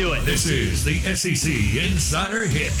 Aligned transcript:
do 0.00 0.14
it. 0.14 0.24
This 0.24 0.46
is 0.46 0.82
the 0.82 0.98
SEC 1.14 1.52
Insider 1.76 2.46
Hit, 2.46 2.72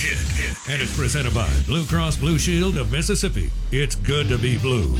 and 0.70 0.80
it's 0.80 0.96
presented 0.96 1.34
by 1.34 1.50
Blue 1.66 1.84
Cross 1.84 2.16
Blue 2.16 2.38
Shield 2.38 2.78
of 2.78 2.90
Mississippi. 2.90 3.50
It's 3.70 3.94
good 3.94 4.26
to 4.28 4.38
be 4.38 4.56
blue. 4.56 4.96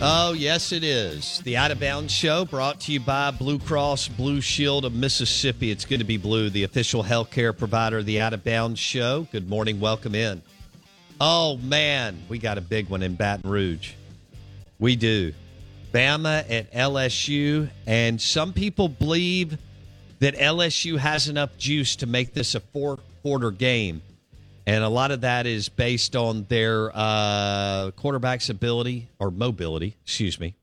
Oh, 0.00 0.32
yes, 0.32 0.72
it 0.72 0.82
is. 0.82 1.40
The 1.40 1.58
Out 1.58 1.72
of 1.72 1.78
Bounds 1.78 2.10
Show 2.10 2.46
brought 2.46 2.80
to 2.80 2.92
you 2.92 3.00
by 3.00 3.30
Blue 3.32 3.58
Cross 3.58 4.08
Blue 4.08 4.40
Shield 4.40 4.86
of 4.86 4.94
Mississippi. 4.94 5.70
It's 5.70 5.84
good 5.84 5.98
to 5.98 6.06
be 6.06 6.16
blue, 6.16 6.48
the 6.48 6.64
official 6.64 7.04
healthcare 7.04 7.56
provider 7.56 7.98
of 7.98 8.06
the 8.06 8.22
Out 8.22 8.32
of 8.32 8.42
Bounds 8.42 8.80
Show. 8.80 9.26
Good 9.30 9.50
morning. 9.50 9.78
Welcome 9.78 10.14
in. 10.14 10.40
Oh, 11.20 11.58
man, 11.58 12.18
we 12.30 12.38
got 12.38 12.56
a 12.56 12.62
big 12.62 12.88
one 12.88 13.02
in 13.02 13.14
Baton 13.14 13.50
Rouge. 13.50 13.92
We 14.78 14.96
do. 14.96 15.34
Bama 15.92 16.50
at 16.50 16.72
LSU, 16.72 17.68
and 17.86 18.18
some 18.18 18.54
people 18.54 18.88
believe 18.88 19.58
that 20.22 20.36
LSU 20.36 20.98
has 20.98 21.28
enough 21.28 21.58
juice 21.58 21.96
to 21.96 22.06
make 22.06 22.32
this 22.32 22.54
a 22.54 22.60
four 22.60 23.00
quarter 23.22 23.50
game. 23.50 24.02
And 24.68 24.84
a 24.84 24.88
lot 24.88 25.10
of 25.10 25.22
that 25.22 25.48
is 25.48 25.68
based 25.68 26.14
on 26.14 26.44
their 26.44 26.92
uh, 26.94 27.90
quarterback's 27.96 28.48
ability 28.48 29.08
or 29.18 29.32
mobility, 29.32 29.96
excuse 30.04 30.38
me, 30.38 30.54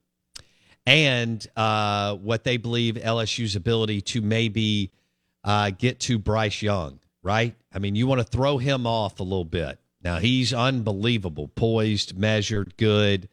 and 0.86 1.46
uh, 1.58 2.16
what 2.16 2.46
they 2.46 2.56
believe 2.56 2.96
LSU's 2.96 3.58
ability 3.58 4.00
to 4.02 4.22
maybe 4.22 4.92
uh, 5.44 5.72
get 5.72 6.00
to 6.02 6.18
Bryce 6.18 6.62
Young, 6.62 7.02
right? 7.22 7.54
I 7.74 7.80
mean, 7.80 7.96
you 7.96 8.08
want 8.08 8.22
to 8.22 8.28
throw 8.28 8.60
him 8.60 8.88
off 8.88 9.20
a 9.20 9.24
little 9.24 9.44
bit. 9.44 9.78
Now, 10.02 10.20
he's 10.20 10.54
unbelievable, 10.54 11.50
poised, 11.50 12.18
measured, 12.18 12.78
good, 12.78 13.28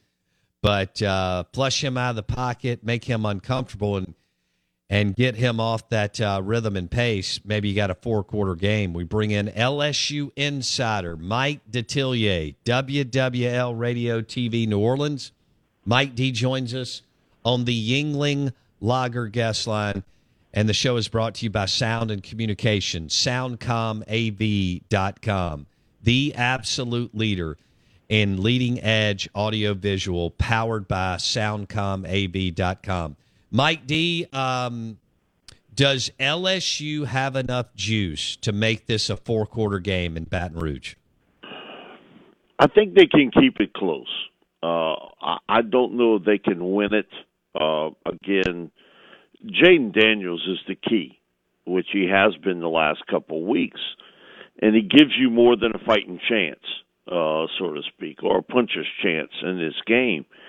but 0.60 1.00
uh, 1.00 1.44
flush 1.52 1.84
him 1.84 1.96
out 1.96 2.10
of 2.10 2.16
the 2.16 2.24
pocket, 2.24 2.82
make 2.82 3.04
him 3.04 3.24
uncomfortable, 3.24 3.96
and 3.96 4.14
and 4.88 5.16
get 5.16 5.34
him 5.34 5.58
off 5.58 5.88
that 5.88 6.20
uh, 6.20 6.40
rhythm 6.42 6.76
and 6.76 6.88
pace, 6.90 7.40
maybe 7.44 7.68
you 7.68 7.74
got 7.74 7.90
a 7.90 7.94
four 7.94 8.22
quarter 8.22 8.54
game. 8.54 8.92
We 8.92 9.02
bring 9.04 9.32
in 9.32 9.48
LSU 9.48 10.30
insider 10.36 11.16
Mike 11.16 11.60
Detillier, 11.70 12.54
WWL 12.64 13.78
Radio 13.78 14.20
TV 14.20 14.68
New 14.68 14.78
Orleans. 14.78 15.32
Mike 15.84 16.14
D 16.14 16.30
joins 16.32 16.74
us 16.74 17.02
on 17.44 17.64
the 17.64 17.90
Yuengling 17.90 18.52
Lager 18.80 19.26
guest 19.26 19.66
line. 19.66 20.04
And 20.52 20.68
the 20.68 20.74
show 20.74 20.96
is 20.96 21.08
brought 21.08 21.34
to 21.36 21.44
you 21.44 21.50
by 21.50 21.64
Sound 21.66 22.10
and 22.10 22.22
Communication, 22.22 23.08
soundcomav.com, 23.08 25.66
the 26.02 26.34
absolute 26.34 27.14
leader 27.14 27.58
in 28.08 28.42
leading 28.42 28.82
edge 28.82 29.28
audio 29.34 29.74
visual, 29.74 30.30
powered 30.30 30.88
by 30.88 31.16
soundcomav.com. 31.16 33.16
Mike 33.50 33.86
D, 33.86 34.26
um, 34.32 34.98
does 35.74 36.10
LSU 36.18 37.06
have 37.06 37.36
enough 37.36 37.74
juice 37.74 38.36
to 38.36 38.52
make 38.52 38.86
this 38.86 39.08
a 39.10 39.16
four 39.16 39.46
quarter 39.46 39.78
game 39.78 40.16
in 40.16 40.24
Baton 40.24 40.58
Rouge? 40.58 40.94
I 42.58 42.66
think 42.66 42.94
they 42.94 43.06
can 43.06 43.30
keep 43.30 43.60
it 43.60 43.74
close. 43.74 44.08
Uh, 44.62 44.94
I, 45.20 45.36
I 45.48 45.62
don't 45.62 45.96
know 45.96 46.16
if 46.16 46.24
they 46.24 46.38
can 46.38 46.72
win 46.72 46.94
it. 46.94 47.08
Uh, 47.54 47.90
again, 48.10 48.70
Jayden 49.44 49.92
Daniels 49.92 50.46
is 50.48 50.58
the 50.66 50.74
key, 50.74 51.18
which 51.66 51.88
he 51.92 52.08
has 52.10 52.34
been 52.42 52.60
the 52.60 52.68
last 52.68 53.06
couple 53.06 53.44
weeks, 53.44 53.80
and 54.60 54.74
he 54.74 54.82
gives 54.82 55.12
you 55.18 55.30
more 55.30 55.56
than 55.56 55.72
a 55.74 55.84
fighting 55.84 56.18
chance, 56.28 56.64
uh, 57.06 57.46
so 57.58 57.74
to 57.74 57.82
speak, 57.94 58.22
or 58.22 58.38
a 58.38 58.42
puncher's 58.42 58.88
chance 59.02 59.30
in 59.42 59.58
this 59.58 59.74
game 59.86 60.24
uh, 60.30 60.45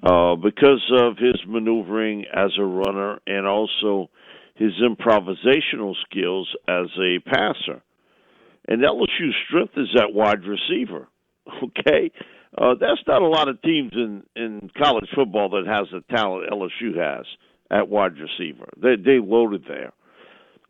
because 0.00 0.82
of 0.98 1.16
his 1.18 1.40
maneuvering 1.46 2.24
as 2.34 2.50
a 2.58 2.64
runner 2.64 3.20
and 3.26 3.46
also 3.46 4.10
his 4.54 4.72
improvisational 4.82 5.94
skills 6.08 6.48
as 6.68 6.86
a 6.98 7.18
passer. 7.24 7.82
And 8.68 8.82
LSU's 8.82 9.34
strength 9.48 9.74
is 9.76 9.88
that 9.96 10.12
wide 10.12 10.44
receiver. 10.44 11.08
Okay, 11.64 12.12
uh, 12.56 12.74
that's 12.80 13.00
not 13.06 13.22
a 13.22 13.26
lot 13.26 13.48
of 13.48 13.60
teams 13.62 13.92
in 13.94 14.22
in 14.36 14.70
college 14.80 15.08
football 15.12 15.48
that 15.50 15.66
has 15.66 15.88
the 15.90 16.02
talent 16.14 16.50
LSU 16.50 16.96
has 16.96 17.26
at 17.68 17.88
wide 17.88 18.12
receiver. 18.16 18.68
They 18.80 18.94
they 18.94 19.18
loaded 19.18 19.64
there, 19.66 19.92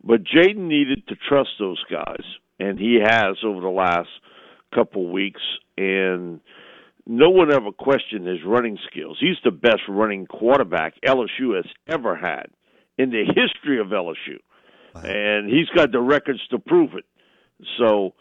but 0.03 0.23
Jayden 0.23 0.67
needed 0.67 1.07
to 1.07 1.15
trust 1.15 1.49
those 1.59 1.83
guys, 1.91 2.23
and 2.59 2.79
he 2.79 2.99
has 3.03 3.37
over 3.45 3.61
the 3.61 3.69
last 3.69 4.09
couple 4.73 5.11
weeks. 5.11 5.41
And 5.77 6.39
no 7.05 7.29
one 7.29 7.51
ever 7.51 7.71
questioned 7.71 8.27
his 8.27 8.39
running 8.45 8.77
skills. 8.89 9.17
He's 9.19 9.37
the 9.43 9.51
best 9.51 9.81
running 9.89 10.25
quarterback 10.25 10.95
LSU 11.05 11.55
has 11.55 11.65
ever 11.87 12.15
had 12.15 12.47
in 12.97 13.09
the 13.09 13.25
history 13.25 13.79
of 13.79 13.87
LSU, 13.87 14.39
wow. 14.95 15.01
and 15.01 15.49
he's 15.49 15.67
got 15.75 15.91
the 15.91 15.99
records 15.99 16.39
to 16.51 16.59
prove 16.59 16.91
it. 16.93 17.05
So 17.77 18.13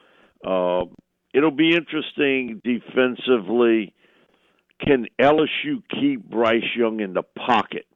uh, 0.44 0.84
it'll 1.32 1.50
be 1.50 1.76
interesting 1.76 2.60
defensively. 2.64 3.94
Can 4.84 5.06
LSU 5.20 5.82
keep 5.90 6.28
Bryce 6.28 6.62
Young 6.76 7.00
in 7.00 7.14
the 7.14 7.22
pocket? 7.22 7.86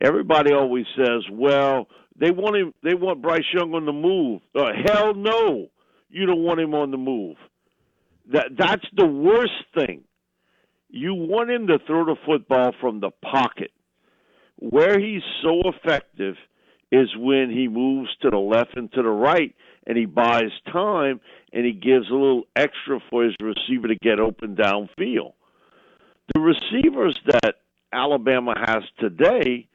Everybody 0.00 0.52
always 0.52 0.86
says, 0.96 1.24
"Well, 1.30 1.88
they 2.18 2.30
want 2.30 2.56
him. 2.56 2.72
They 2.82 2.94
want 2.94 3.20
Bryce 3.20 3.44
Young 3.52 3.74
on 3.74 3.84
the 3.84 3.92
move." 3.92 4.40
Uh, 4.54 4.72
hell 4.86 5.14
no, 5.14 5.68
you 6.08 6.24
don't 6.24 6.42
want 6.42 6.60
him 6.60 6.74
on 6.74 6.90
the 6.90 6.96
move. 6.96 7.36
That 8.32 8.56
that's 8.58 8.86
the 8.94 9.06
worst 9.06 9.52
thing. 9.74 10.02
You 10.88 11.14
want 11.14 11.50
him 11.50 11.66
to 11.68 11.78
throw 11.86 12.04
the 12.04 12.16
football 12.24 12.72
from 12.80 13.00
the 13.00 13.10
pocket. 13.22 13.70
Where 14.58 14.98
he's 14.98 15.22
so 15.42 15.62
effective 15.64 16.36
is 16.90 17.08
when 17.16 17.50
he 17.50 17.68
moves 17.68 18.08
to 18.22 18.30
the 18.30 18.38
left 18.38 18.76
and 18.76 18.90
to 18.92 19.02
the 19.02 19.08
right 19.08 19.54
and 19.86 19.96
he 19.96 20.06
buys 20.06 20.50
time 20.72 21.20
and 21.52 21.64
he 21.64 21.72
gives 21.72 22.08
a 22.08 22.14
little 22.14 22.44
extra 22.54 23.00
for 23.10 23.24
his 23.24 23.34
receiver 23.40 23.88
to 23.88 23.96
get 23.96 24.18
open 24.20 24.56
downfield. 24.56 25.32
The 26.34 26.40
receivers 26.40 27.18
that 27.26 27.56
Alabama 27.92 28.54
has 28.56 28.82
today 28.98 29.68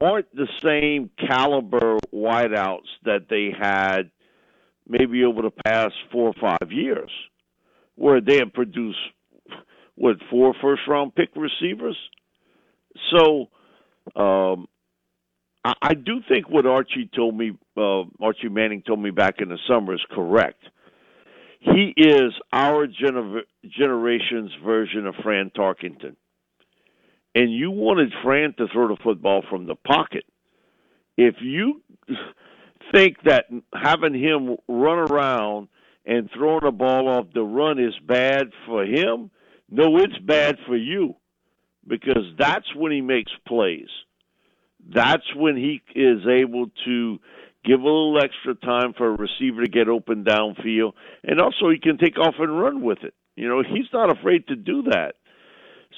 aren't 0.00 0.34
the 0.34 0.48
same 0.62 1.10
caliber 1.28 1.98
wideouts 2.14 2.88
that 3.04 3.26
they 3.28 3.50
had 3.56 4.10
maybe 4.86 5.24
over 5.24 5.42
the 5.42 5.50
past 5.50 5.94
four 6.10 6.28
or 6.28 6.34
five 6.40 6.72
years 6.72 7.10
where 7.98 8.20
they 8.20 8.36
have 8.36 8.52
produced 8.52 8.98
what 9.96 10.16
four 10.30 10.54
first 10.62 10.82
round 10.88 11.14
pick 11.14 11.30
receivers. 11.34 11.96
So 13.10 13.48
um, 14.14 14.68
I, 15.64 15.74
I 15.82 15.94
do 15.94 16.20
think 16.28 16.48
what 16.48 16.66
Archie 16.66 17.10
told 17.14 17.36
me, 17.36 17.52
uh, 17.76 18.02
Archie 18.20 18.48
Manning 18.48 18.82
told 18.86 19.00
me 19.00 19.10
back 19.10 19.36
in 19.40 19.48
the 19.48 19.58
summer 19.68 19.94
is 19.94 20.04
correct. 20.10 20.62
He 21.60 21.92
is 21.96 22.32
our 22.52 22.86
gener- 22.86 23.42
generation's 23.68 24.52
version 24.64 25.06
of 25.06 25.16
Fran 25.22 25.50
Tarkenton. 25.50 26.14
And 27.34 27.52
you 27.52 27.72
wanted 27.72 28.12
Fran 28.22 28.54
to 28.58 28.68
throw 28.72 28.88
the 28.88 28.96
football 29.02 29.42
from 29.50 29.66
the 29.66 29.74
pocket. 29.74 30.24
If 31.16 31.34
you 31.40 31.82
think 32.92 33.16
that 33.24 33.46
having 33.74 34.14
him 34.14 34.56
run 34.68 34.98
around 35.10 35.68
and 36.08 36.30
throwing 36.34 36.64
the 36.64 36.72
ball 36.72 37.06
off 37.06 37.26
the 37.34 37.42
run 37.42 37.78
is 37.78 37.94
bad 38.06 38.48
for 38.66 38.82
him, 38.82 39.30
no, 39.70 39.98
it's 39.98 40.18
bad 40.24 40.56
for 40.66 40.76
you 40.76 41.14
because 41.86 42.24
that's 42.38 42.74
when 42.74 42.90
he 42.90 43.02
makes 43.02 43.30
plays. 43.46 43.88
That's 44.88 45.34
when 45.36 45.56
he 45.56 45.82
is 45.94 46.20
able 46.26 46.70
to 46.86 47.18
give 47.62 47.80
a 47.80 47.84
little 47.84 48.18
extra 48.18 48.54
time 48.54 48.94
for 48.96 49.08
a 49.08 49.16
receiver 49.16 49.62
to 49.62 49.70
get 49.70 49.88
open 49.88 50.24
downfield, 50.24 50.92
and 51.24 51.40
also 51.40 51.68
he 51.68 51.78
can 51.78 51.98
take 51.98 52.18
off 52.18 52.36
and 52.38 52.58
run 52.58 52.82
with 52.82 52.98
it. 53.02 53.12
You 53.36 53.48
know, 53.48 53.62
he's 53.62 53.92
not 53.92 54.10
afraid 54.10 54.46
to 54.48 54.56
do 54.56 54.84
that. 54.84 55.16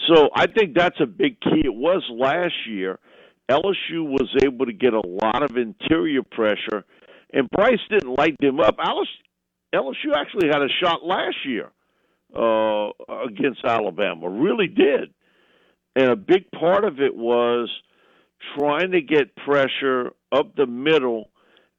So 0.09 0.31
I 0.35 0.47
think 0.47 0.75
that's 0.75 1.01
a 1.01 1.07
big 1.07 1.41
key. 1.41 1.63
It 1.65 1.75
was 1.75 2.03
last 2.13 2.67
year. 2.69 2.99
LSU 3.49 4.05
was 4.05 4.29
able 4.45 4.67
to 4.67 4.73
get 4.73 4.93
a 4.93 5.07
lot 5.07 5.43
of 5.43 5.57
interior 5.57 6.23
pressure, 6.23 6.85
and 7.33 7.49
Bryce 7.51 7.79
didn't 7.89 8.17
light 8.17 8.37
them 8.41 8.59
up. 8.59 8.77
LSU 9.75 10.15
actually 10.17 10.49
had 10.49 10.63
a 10.63 10.69
shot 10.83 11.05
last 11.05 11.37
year 11.45 11.71
uh, 12.37 12.91
against 13.27 13.65
Alabama, 13.65 14.29
really 14.29 14.67
did. 14.67 15.13
And 15.97 16.11
a 16.11 16.17
big 16.17 16.51
part 16.53 16.85
of 16.85 17.01
it 17.01 17.15
was 17.15 17.71
trying 18.59 18.93
to 18.93 19.01
get 19.01 19.37
pressure 19.37 20.13
up 20.33 20.55
the 20.57 20.67
middle 20.67 21.31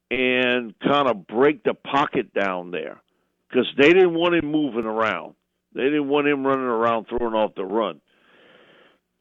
and 0.09 0.77
kind 0.79 1.09
of 1.09 1.25
break 1.27 1.63
the 1.63 1.73
pocket 1.73 2.33
down 2.33 2.71
there 2.71 3.01
because 3.49 3.67
they 3.77 3.87
didn't 3.93 4.13
want 4.13 4.35
him 4.35 4.51
moving 4.51 4.85
around. 4.85 5.35
They 5.73 5.83
didn't 5.83 6.09
want 6.09 6.27
him 6.27 6.45
running 6.45 6.65
around 6.65 7.05
throwing 7.07 7.33
off 7.33 7.55
the 7.55 7.63
run. 7.63 8.01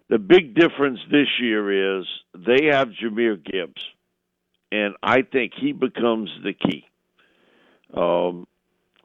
The 0.09 0.19
big 0.19 0.57
difference 0.57 0.99
this 1.11 1.29
year 1.41 1.99
is 2.01 2.07
they 2.35 2.67
have 2.73 2.89
Jahmyr 2.89 3.37
Gibbs, 3.45 3.81
and 4.73 4.95
I 5.01 5.23
think 5.23 5.53
he 5.57 5.71
becomes 5.71 6.29
the 6.43 6.53
key. 6.53 6.85
Um, 7.95 8.49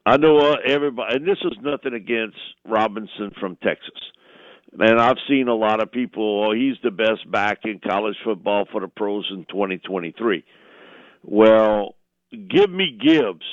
I 0.05 0.17
know 0.17 0.37
uh, 0.37 0.57
everybody, 0.65 1.15
and 1.15 1.27
this 1.27 1.39
is 1.43 1.57
nothing 1.63 1.93
against 1.93 2.37
Robinson 2.63 3.31
from 3.39 3.57
Texas. 3.63 3.99
And 4.77 4.99
I've 4.99 5.17
seen 5.27 5.47
a 5.47 5.55
lot 5.55 5.81
of 5.81 5.91
people, 5.91 6.47
oh, 6.47 6.53
he's 6.53 6.75
the 6.83 6.91
best 6.91 7.29
back 7.31 7.59
in 7.63 7.79
college 7.79 8.15
football 8.23 8.65
for 8.71 8.81
the 8.81 8.87
pros 8.87 9.25
in 9.31 9.45
2023. 9.45 10.43
Well, 11.23 11.95
give 12.31 12.69
me 12.69 12.97
Gibbs 13.01 13.45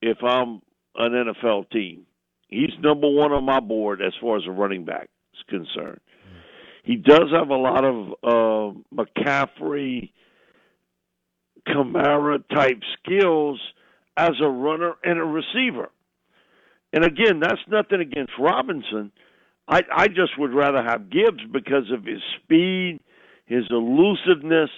if 0.00 0.18
I'm 0.22 0.60
an 0.96 1.12
NFL 1.12 1.70
team. 1.70 2.06
He's 2.48 2.70
number 2.80 3.08
one 3.08 3.32
on 3.32 3.44
my 3.44 3.58
board 3.58 4.00
as 4.00 4.12
far 4.20 4.36
as 4.36 4.44
a 4.46 4.50
running 4.50 4.84
back 4.84 5.08
is 5.32 5.42
concerned. 5.48 6.00
He 6.84 6.96
does 6.96 7.30
have 7.32 7.48
a 7.48 7.56
lot 7.56 7.84
of 7.84 8.12
uh, 8.22 8.78
McCaffrey, 8.94 10.12
Kamara 11.66 12.46
type 12.54 12.80
skills 13.02 13.58
as 14.16 14.32
a 14.42 14.48
runner 14.48 14.94
and 15.02 15.18
a 15.18 15.24
receiver. 15.24 15.90
And 16.92 17.04
again, 17.04 17.40
that's 17.40 17.60
nothing 17.68 18.00
against 18.00 18.32
Robinson. 18.38 19.10
I 19.66 19.80
I 19.94 20.08
just 20.08 20.38
would 20.38 20.54
rather 20.54 20.82
have 20.82 21.10
Gibbs 21.10 21.42
because 21.52 21.90
of 21.92 22.04
his 22.04 22.20
speed, 22.36 23.00
his 23.46 23.64
elusiveness, 23.70 24.70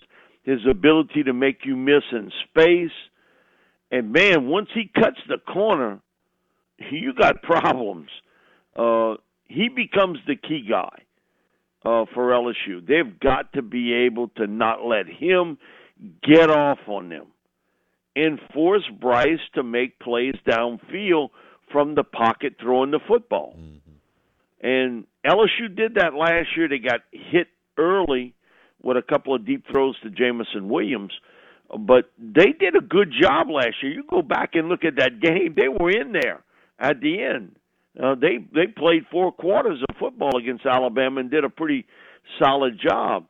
his 0.43 0.61
ability 0.69 1.25
to 1.25 1.33
make 1.33 1.65
you 1.65 1.77
miss 1.77 2.03
in 2.13 2.31
space. 2.49 2.97
And 3.91 4.13
man, 4.13 4.47
once 4.47 4.69
he 4.75 4.91
cuts 4.95 5.19
the 5.29 5.39
corner, 5.39 6.01
you 6.91 7.13
got 7.13 7.43
problems. 7.43 8.09
Uh, 8.75 9.15
he 9.45 9.69
becomes 9.69 10.19
the 10.27 10.37
key 10.37 10.67
guy 10.69 11.03
uh, 11.85 12.05
for 12.15 12.31
LSU. 12.31 12.87
They've 12.87 13.19
got 13.21 13.53
to 13.53 13.63
be 13.63 13.93
able 13.93 14.29
to 14.37 14.47
not 14.47 14.85
let 14.85 15.07
him 15.07 15.59
get 16.23 16.51
off 16.51 16.79
on 16.87 17.09
them 17.09 17.27
and 18.17 18.41
force 18.55 18.83
Bryce 18.99 19.39
to 19.55 19.63
make 19.63 20.01
plays 20.01 20.35
downfield 20.49 21.29
from 21.71 21.95
the 21.95 22.03
pocket 22.03 22.55
throwing 22.61 22.91
the 22.91 23.01
football. 23.07 23.55
Mm-hmm. 23.59 24.67
And 24.67 25.05
LSU 25.25 25.77
did 25.77 25.97
that 25.97 26.15
last 26.15 26.49
year. 26.57 26.69
They 26.69 26.79
got 26.79 27.01
hit 27.13 27.49
early 27.77 28.35
with 28.83 28.97
a 28.97 29.03
couple 29.03 29.35
of 29.35 29.47
deep 29.47 29.65
throws 29.71 29.97
to 30.03 30.11
Jameson 30.11 30.69
Williams, 30.69 31.13
but 31.79 32.11
they 32.19 32.53
did 32.59 32.75
a 32.75 32.81
good 32.81 33.13
job 33.21 33.49
last 33.51 33.75
year. 33.83 33.93
You 33.93 34.05
go 34.09 34.23
back 34.23 34.51
and 34.55 34.69
look 34.69 34.85
at 34.85 34.97
that 34.97 35.21
game; 35.21 35.55
they 35.55 35.69
were 35.69 35.91
in 35.91 36.13
there 36.13 36.43
at 36.79 37.01
the 37.01 37.23
end. 37.23 37.57
Uh, 38.03 38.15
they 38.15 38.39
they 38.55 38.67
played 38.67 39.05
four 39.11 39.31
quarters 39.33 39.83
of 39.89 39.97
football 39.99 40.37
against 40.39 40.65
Alabama 40.65 41.21
and 41.21 41.31
did 41.31 41.45
a 41.45 41.51
pretty 41.51 41.87
solid 42.43 42.81
job. 42.81 43.27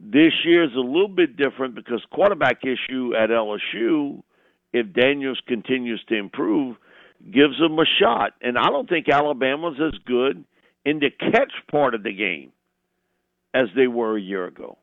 This 0.00 0.32
year 0.44 0.64
is 0.64 0.74
a 0.76 0.80
little 0.80 1.08
bit 1.08 1.36
different 1.36 1.74
because 1.74 2.02
quarterback 2.12 2.62
issue 2.62 3.12
at 3.16 3.30
LSU. 3.30 4.22
If 4.72 4.92
Daniels 4.92 5.40
continues 5.46 6.02
to 6.08 6.16
improve, 6.16 6.76
gives 7.32 7.58
them 7.58 7.78
a 7.78 7.84
shot. 8.00 8.32
And 8.40 8.56
I 8.58 8.68
don't 8.68 8.88
think 8.88 9.08
Alabama's 9.08 9.78
as 9.84 9.98
good 10.06 10.44
in 10.84 11.00
the 11.00 11.10
catch 11.10 11.52
part 11.70 11.94
of 11.94 12.02
the 12.02 12.12
game 12.12 12.52
as 13.54 13.66
they 13.74 13.86
were 13.86 14.16
a 14.16 14.20
year 14.20 14.46
ago. 14.46 14.78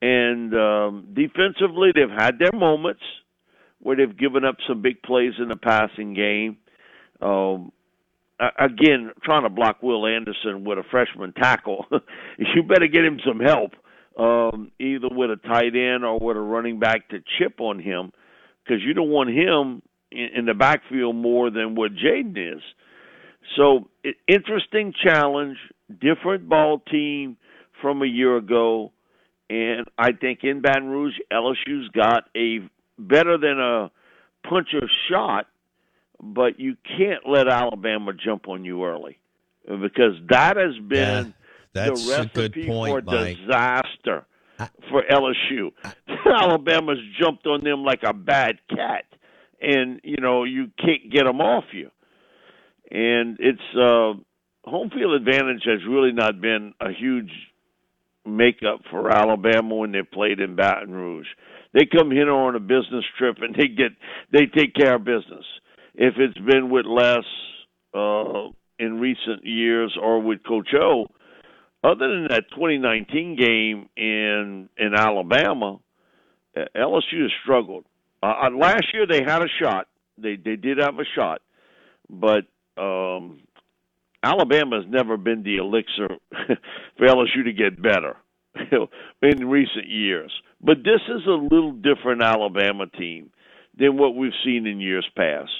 And 0.00 0.54
um, 0.54 1.08
defensively, 1.14 1.90
they've 1.94 2.08
had 2.10 2.38
their 2.38 2.52
moments 2.52 3.00
where 3.80 3.96
they've 3.96 4.16
given 4.16 4.44
up 4.44 4.56
some 4.68 4.82
big 4.82 5.02
plays 5.02 5.32
in 5.38 5.48
the 5.48 5.56
passing 5.56 6.14
game. 6.14 6.58
Um, 7.20 7.72
again, 8.58 9.12
trying 9.22 9.44
to 9.44 9.50
block 9.50 9.82
Will 9.82 10.06
Anderson 10.06 10.64
with 10.64 10.78
a 10.78 10.82
freshman 10.90 11.32
tackle, 11.32 11.86
you 12.38 12.62
better 12.62 12.86
get 12.86 13.04
him 13.04 13.18
some 13.26 13.40
help, 13.40 13.72
um, 14.18 14.70
either 14.78 15.08
with 15.10 15.30
a 15.30 15.36
tight 15.36 15.74
end 15.74 16.04
or 16.04 16.18
with 16.18 16.36
a 16.36 16.40
running 16.40 16.78
back 16.78 17.08
to 17.10 17.18
chip 17.38 17.60
on 17.60 17.78
him, 17.78 18.12
because 18.64 18.82
you 18.82 18.94
don't 18.94 19.10
want 19.10 19.30
him 19.30 19.82
in, 20.10 20.38
in 20.38 20.44
the 20.46 20.54
backfield 20.54 21.16
more 21.16 21.50
than 21.50 21.74
what 21.74 21.92
Jayden 21.92 22.56
is. 22.56 22.62
So, 23.56 23.88
interesting 24.26 24.94
challenge, 25.04 25.58
different 26.00 26.48
ball 26.48 26.78
team 26.78 27.36
from 27.82 28.02
a 28.02 28.06
year 28.06 28.36
ago, 28.36 28.92
and 29.50 29.86
I 29.98 30.12
think 30.12 30.40
in 30.42 30.62
Baton 30.62 30.88
Rouge, 30.88 31.14
LSU's 31.30 31.88
got 31.88 32.24
a 32.34 32.60
better 32.98 33.36
than 33.36 33.60
a 33.60 33.90
puncher 34.48 34.88
shot 35.10 35.46
but 36.24 36.58
you 36.58 36.76
can't 36.96 37.28
let 37.28 37.48
Alabama 37.48 38.12
jump 38.12 38.48
on 38.48 38.64
you 38.64 38.84
early 38.84 39.18
because 39.66 40.14
that 40.30 40.56
has 40.56 40.76
been 40.88 41.34
yeah, 41.74 41.86
the 41.86 42.16
recipe 42.36 42.66
point, 42.66 42.92
for 42.92 43.02
Mike. 43.02 43.36
disaster 43.36 44.26
for 44.90 45.02
LSU. 45.10 45.72
Alabama's 46.26 46.98
jumped 47.20 47.46
on 47.46 47.64
them 47.64 47.84
like 47.84 48.02
a 48.04 48.12
bad 48.12 48.56
cat, 48.68 49.04
and 49.60 50.00
you 50.04 50.16
know 50.18 50.44
you 50.44 50.70
can't 50.78 51.12
get 51.12 51.24
them 51.24 51.40
off 51.40 51.64
you. 51.72 51.90
And 52.90 53.36
it's 53.40 53.58
uh, 53.74 54.14
home 54.68 54.90
field 54.90 55.14
advantage 55.14 55.62
has 55.64 55.80
really 55.88 56.12
not 56.12 56.40
been 56.40 56.74
a 56.80 56.92
huge 56.92 57.30
makeup 58.26 58.80
for 58.90 59.10
Alabama 59.10 59.74
when 59.74 59.92
they 59.92 60.02
played 60.02 60.40
in 60.40 60.56
Baton 60.56 60.92
Rouge. 60.92 61.26
They 61.72 61.86
come 61.86 62.10
here 62.10 62.30
on 62.30 62.54
a 62.54 62.60
business 62.60 63.04
trip 63.18 63.38
and 63.40 63.54
they 63.54 63.66
get 63.66 63.92
they 64.32 64.46
take 64.46 64.74
care 64.74 64.94
of 64.94 65.04
business 65.04 65.44
if 65.94 66.14
it's 66.18 66.38
been 66.38 66.70
with 66.70 66.86
Les 66.86 67.24
uh, 67.94 68.48
in 68.78 69.00
recent 69.00 69.44
years 69.44 69.96
or 70.00 70.20
with 70.20 70.42
Coach 70.46 70.68
O, 70.80 71.06
other 71.84 72.08
than 72.08 72.28
that 72.30 72.44
2019 72.50 73.36
game 73.36 73.88
in 73.96 74.68
in 74.78 74.94
Alabama, 74.94 75.78
LSU 76.56 77.22
has 77.22 77.32
struggled. 77.42 77.84
Uh, 78.22 78.34
uh, 78.44 78.50
last 78.50 78.84
year 78.92 79.06
they 79.06 79.22
had 79.22 79.42
a 79.42 79.48
shot. 79.62 79.88
They 80.16 80.36
they 80.36 80.56
did 80.56 80.78
have 80.78 80.98
a 80.98 81.04
shot, 81.14 81.42
but 82.08 82.44
um, 82.76 83.42
Alabama 84.22 84.80
has 84.80 84.90
never 84.90 85.16
been 85.16 85.42
the 85.42 85.56
elixir 85.56 86.08
for 86.96 87.06
LSU 87.06 87.44
to 87.44 87.52
get 87.52 87.80
better 87.80 88.16
in 89.22 89.48
recent 89.48 89.88
years. 89.88 90.32
But 90.60 90.78
this 90.78 91.00
is 91.08 91.26
a 91.26 91.30
little 91.30 91.72
different 91.72 92.22
Alabama 92.22 92.86
team 92.86 93.30
than 93.76 93.98
what 93.98 94.16
we've 94.16 94.32
seen 94.44 94.66
in 94.66 94.80
years 94.80 95.06
past 95.16 95.50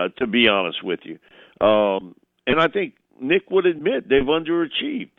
uh, 0.00 0.08
to 0.18 0.26
be 0.26 0.48
honest 0.48 0.82
with 0.82 1.00
you. 1.04 1.18
Um, 1.64 2.14
and 2.46 2.60
I 2.60 2.68
think 2.68 2.94
Nick 3.20 3.50
would 3.50 3.66
admit 3.66 4.08
they've 4.08 4.22
underachieved 4.22 5.10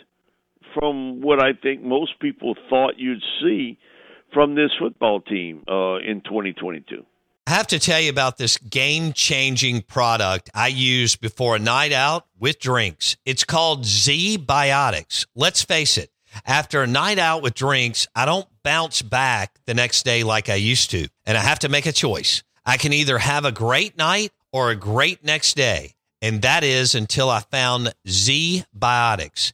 from 0.73 1.21
what 1.21 1.44
I 1.44 1.53
think 1.53 1.83
most 1.83 2.19
people 2.19 2.56
thought 2.69 2.94
you'd 2.97 3.23
see 3.41 3.77
from 4.33 4.56
this 4.56 4.71
football 4.79 5.21
team 5.21 5.63
uh, 5.68 5.97
in 5.97 6.21
2022. 6.23 7.06
I 7.47 7.51
have 7.51 7.68
to 7.68 7.79
tell 7.79 8.00
you 8.00 8.09
about 8.09 8.38
this 8.38 8.57
game 8.57 9.13
changing 9.13 9.81
product 9.81 10.50
I 10.53 10.68
use 10.68 11.15
before 11.15 11.56
a 11.56 11.59
night 11.59 11.91
out 11.91 12.27
with 12.39 12.59
drinks. 12.59 13.18
It's 13.25 13.44
called 13.44 13.85
Z 13.85 14.38
Biotics. 14.38 15.25
Let's 15.35 15.63
face 15.63 15.97
it, 15.97 16.12
after 16.45 16.81
a 16.81 16.88
night 16.88 17.19
out 17.19 17.41
with 17.41 17.56
drinks, 17.56 18.07
I 18.15 18.25
don't 18.25 18.47
bounce 18.63 19.01
back 19.01 19.59
the 19.65 19.73
next 19.73 20.03
day 20.03 20.23
like 20.23 20.50
I 20.50 20.56
used 20.56 20.91
to. 20.91 21.07
And 21.25 21.38
I 21.38 21.41
have 21.41 21.59
to 21.59 21.69
make 21.69 21.85
a 21.85 21.92
choice. 21.92 22.44
I 22.66 22.78
can 22.78 22.94
either 22.94 23.18
have 23.18 23.44
a 23.44 23.51
great 23.51 23.97
night 23.97 24.31
or 24.51 24.69
a 24.69 24.75
great 24.75 25.23
next 25.23 25.56
day. 25.56 25.95
And 26.21 26.44
that 26.44 26.63
is 26.63 26.94
until 26.94 27.30
I 27.30 27.40
found 27.40 27.94
Z 28.07 28.63
Biotics. 28.78 29.54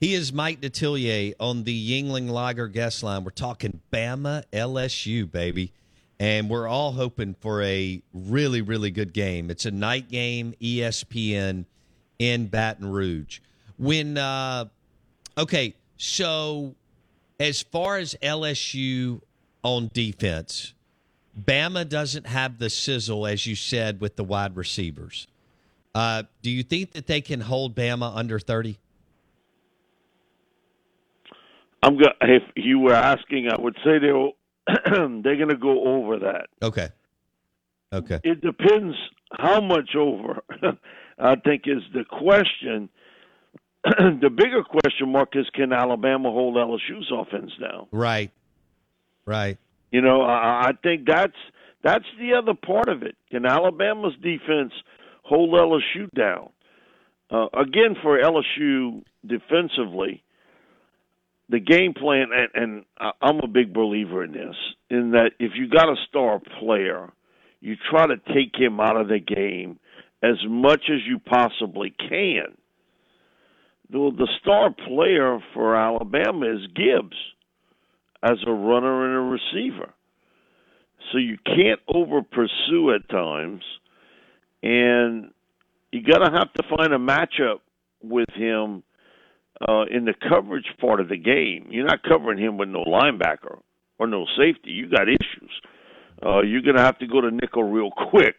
He 0.00 0.14
is 0.14 0.32
Mike 0.32 0.62
Detillier 0.62 1.34
on 1.38 1.64
the 1.64 2.02
Yuengling 2.02 2.30
Lager 2.30 2.68
guest 2.68 3.02
line. 3.02 3.22
We're 3.22 3.32
talking 3.32 3.82
Bama 3.92 4.44
LSU, 4.50 5.30
baby. 5.30 5.74
And 6.18 6.48
we're 6.48 6.66
all 6.66 6.92
hoping 6.92 7.34
for 7.38 7.62
a 7.62 8.00
really, 8.14 8.62
really 8.62 8.90
good 8.90 9.12
game. 9.12 9.50
It's 9.50 9.66
a 9.66 9.70
night 9.70 10.08
game, 10.08 10.54
ESPN 10.58 11.66
in 12.18 12.46
Baton 12.46 12.90
Rouge. 12.90 13.40
When, 13.76 14.16
uh, 14.16 14.66
okay, 15.36 15.74
so 15.98 16.74
as 17.38 17.60
far 17.60 17.98
as 17.98 18.16
LSU 18.22 19.20
on 19.62 19.90
defense, 19.92 20.72
Bama 21.38 21.86
doesn't 21.86 22.26
have 22.26 22.58
the 22.58 22.70
sizzle, 22.70 23.26
as 23.26 23.46
you 23.46 23.54
said, 23.54 24.00
with 24.00 24.16
the 24.16 24.24
wide 24.24 24.56
receivers. 24.56 25.26
Uh, 25.94 26.22
do 26.40 26.50
you 26.50 26.62
think 26.62 26.92
that 26.92 27.06
they 27.06 27.20
can 27.20 27.42
hold 27.42 27.74
Bama 27.74 28.16
under 28.16 28.38
30? 28.38 28.78
I'm 31.82 31.96
go- 31.96 32.12
if 32.20 32.42
you 32.56 32.78
were 32.78 32.94
asking, 32.94 33.48
I 33.50 33.60
would 33.60 33.76
say 33.84 33.98
they 33.98 34.12
will, 34.12 34.32
they're 34.66 35.36
going 35.36 35.48
to 35.48 35.56
go 35.56 35.84
over 35.84 36.18
that. 36.20 36.48
Okay. 36.62 36.88
Okay. 37.92 38.20
It 38.22 38.40
depends 38.40 38.96
how 39.32 39.60
much 39.60 39.96
over. 39.96 40.42
I 41.18 41.36
think 41.36 41.64
is 41.66 41.82
the 41.92 42.04
question. 42.04 42.88
the 43.84 44.30
bigger 44.30 44.62
question 44.62 45.10
mark 45.10 45.34
is 45.34 45.46
can 45.54 45.72
Alabama 45.72 46.30
hold 46.30 46.56
LSU's 46.56 47.10
offense 47.12 47.52
down? 47.60 47.86
Right. 47.90 48.30
Right. 49.26 49.58
You 49.90 50.02
know, 50.02 50.22
I, 50.22 50.68
I 50.68 50.70
think 50.82 51.06
that's 51.06 51.36
that's 51.82 52.04
the 52.18 52.34
other 52.34 52.54
part 52.54 52.88
of 52.88 53.02
it. 53.02 53.16
Can 53.30 53.46
Alabama's 53.46 54.14
defense 54.22 54.72
hold 55.22 55.50
LSU 55.50 56.10
down? 56.14 56.50
Uh, 57.30 57.46
again, 57.58 57.96
for 58.02 58.18
LSU 58.18 59.02
defensively, 59.26 60.22
the 61.50 61.58
game 61.58 61.94
plan, 61.94 62.28
and, 62.32 62.84
and 62.98 63.12
I'm 63.20 63.40
a 63.40 63.48
big 63.48 63.74
believer 63.74 64.22
in 64.22 64.32
this, 64.32 64.54
in 64.88 65.10
that 65.12 65.32
if 65.40 65.52
you 65.56 65.68
got 65.68 65.88
a 65.88 65.96
star 66.08 66.40
player, 66.60 67.10
you 67.60 67.74
try 67.90 68.06
to 68.06 68.16
take 68.32 68.54
him 68.54 68.78
out 68.78 68.96
of 68.96 69.08
the 69.08 69.18
game 69.18 69.78
as 70.22 70.36
much 70.48 70.82
as 70.88 71.00
you 71.06 71.18
possibly 71.18 71.92
can. 71.98 72.56
The, 73.90 74.12
the 74.16 74.28
star 74.40 74.70
player 74.86 75.40
for 75.52 75.74
Alabama 75.74 76.54
is 76.54 76.66
Gibbs 76.74 77.16
as 78.22 78.38
a 78.46 78.52
runner 78.52 79.06
and 79.06 79.16
a 79.16 79.38
receiver. 79.52 79.92
So 81.10 81.18
you 81.18 81.36
can't 81.44 81.80
over 81.88 82.22
pursue 82.22 82.94
at 82.94 83.08
times, 83.08 83.62
and 84.62 85.30
you 85.90 86.02
got 86.04 86.18
to 86.18 86.30
have 86.30 86.52
to 86.52 86.76
find 86.76 86.92
a 86.92 86.98
matchup 86.98 87.60
with 88.02 88.28
him 88.34 88.84
uh, 89.68 89.84
in 89.90 90.04
the 90.04 90.14
coverage 90.28 90.66
part 90.80 91.00
of 91.00 91.08
the 91.08 91.16
game. 91.16 91.66
You're 91.70 91.86
not 91.86 92.02
covering 92.02 92.38
him 92.38 92.56
with 92.56 92.68
no 92.68 92.84
linebacker 92.84 93.58
or 93.98 94.06
no 94.06 94.26
safety. 94.36 94.70
You 94.70 94.88
got 94.88 95.08
issues. 95.08 95.50
Uh, 96.24 96.42
you're 96.42 96.62
going 96.62 96.76
to 96.76 96.82
have 96.82 96.98
to 96.98 97.06
go 97.06 97.20
to 97.20 97.30
nickel 97.30 97.64
real 97.64 97.90
quick, 98.10 98.36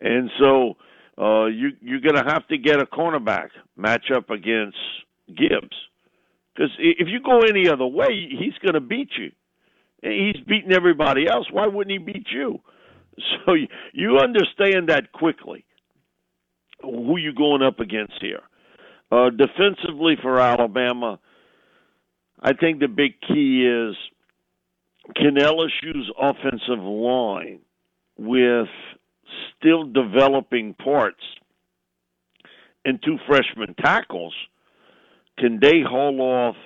and 0.00 0.30
so 0.40 0.74
uh, 1.18 1.46
you 1.46 1.70
you're 1.80 2.00
going 2.00 2.14
to 2.14 2.24
have 2.28 2.46
to 2.48 2.58
get 2.58 2.80
a 2.80 2.86
cornerback 2.86 3.48
match 3.76 4.06
up 4.14 4.30
against 4.30 4.76
Gibbs. 5.28 5.76
Because 6.54 6.70
if 6.78 7.08
you 7.08 7.20
go 7.24 7.40
any 7.40 7.68
other 7.68 7.86
way, 7.86 8.28
he's 8.30 8.54
going 8.62 8.74
to 8.74 8.80
beat 8.80 9.10
you. 9.18 9.30
He's 10.02 10.42
beating 10.46 10.72
everybody 10.72 11.28
else. 11.28 11.46
Why 11.50 11.66
wouldn't 11.66 11.90
he 11.90 11.98
beat 11.98 12.26
you? 12.32 12.60
So 13.46 13.54
you, 13.54 13.66
you 13.94 14.18
understand 14.18 14.90
that 14.90 15.10
quickly. 15.10 15.64
Who 16.82 17.16
you 17.16 17.32
going 17.32 17.62
up 17.62 17.80
against 17.80 18.12
here? 18.20 18.42
Uh, 19.10 19.30
defensively 19.30 20.16
for 20.20 20.40
Alabama, 20.40 21.18
I 22.40 22.52
think 22.54 22.80
the 22.80 22.88
big 22.88 23.20
key 23.20 23.64
is 23.64 23.96
can 25.14 25.36
LSU's 25.36 26.10
offensive 26.20 26.82
line, 26.82 27.60
with 28.18 28.68
still 29.56 29.84
developing 29.84 30.74
parts 30.74 31.22
and 32.84 33.00
two 33.04 33.18
freshman 33.26 33.74
tackles, 33.74 34.34
can 35.38 35.58
they 35.60 35.82
haul 35.82 36.20
off 36.20 36.56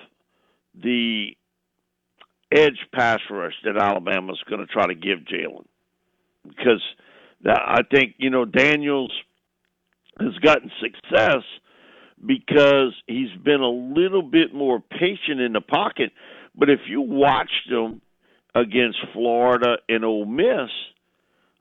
the 0.81 1.35
edge 2.51 2.79
pass 2.93 3.19
rush 3.29 3.53
that 3.63 3.77
Alabama's 3.77 4.41
going 4.49 4.65
to 4.65 4.67
try 4.67 4.87
to 4.87 4.95
give 4.95 5.19
Jalen? 5.19 5.65
Because 6.47 6.81
I 7.45 7.81
think 7.91 8.15
you 8.17 8.29
know 8.29 8.45
Daniels 8.45 9.11
has 10.19 10.33
gotten 10.41 10.71
success 10.79 11.43
because 12.25 12.93
he's 13.07 13.31
been 13.43 13.61
a 13.61 13.69
little 13.69 14.21
bit 14.21 14.53
more 14.53 14.79
patient 14.79 15.39
in 15.39 15.53
the 15.53 15.61
pocket. 15.61 16.11
But 16.55 16.69
if 16.69 16.81
you 16.87 17.01
watched 17.01 17.69
him 17.69 18.01
against 18.53 18.97
Florida 19.13 19.77
and 19.89 20.03
Ole 20.03 20.25
Miss, 20.25 20.69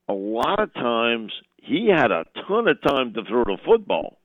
a 0.09 0.13
lot 0.13 0.61
of 0.61 0.75
times 0.75 1.33
he 1.57 1.89
had 1.95 2.11
a 2.11 2.25
ton 2.49 2.69
of 2.69 2.81
time 2.83 3.15
to 3.15 3.25
throw 3.25 3.45
the 3.45 3.59
football. 3.65 4.19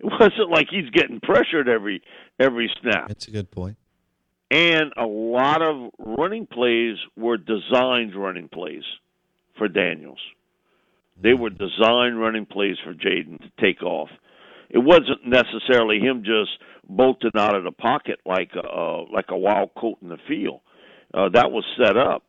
It 0.00 0.06
wasn't 0.20 0.50
like 0.50 0.68
he's 0.70 0.90
getting 0.90 1.20
pressured 1.20 1.68
every 1.68 2.02
every 2.38 2.70
snap. 2.80 3.08
That's 3.08 3.28
a 3.28 3.32
good 3.32 3.50
point. 3.50 3.76
And 4.50 4.92
a 4.96 5.06
lot 5.06 5.60
of 5.60 5.90
running 5.98 6.46
plays 6.46 6.96
were 7.16 7.36
designed 7.36 8.14
running 8.14 8.48
plays 8.48 8.84
for 9.58 9.68
Daniels. 9.68 10.20
They 11.20 11.30
mm-hmm. 11.30 11.42
were 11.42 11.50
designed 11.50 12.20
running 12.20 12.46
plays 12.46 12.76
for 12.84 12.94
Jayden 12.94 13.40
to 13.40 13.50
take 13.60 13.82
off. 13.82 14.08
It 14.70 14.78
wasn't 14.78 15.26
necessarily 15.26 15.98
him 15.98 16.22
just 16.24 16.50
bolting 16.88 17.32
out 17.36 17.56
of 17.56 17.64
the 17.64 17.72
pocket 17.72 18.20
like 18.26 18.50
a, 18.54 19.04
like 19.12 19.26
a 19.30 19.36
wild 19.36 19.70
coat 19.76 19.98
in 20.02 20.08
the 20.08 20.18
field. 20.28 20.60
Uh, 21.12 21.28
that 21.32 21.50
was 21.50 21.64
set 21.82 21.96
up. 21.96 22.24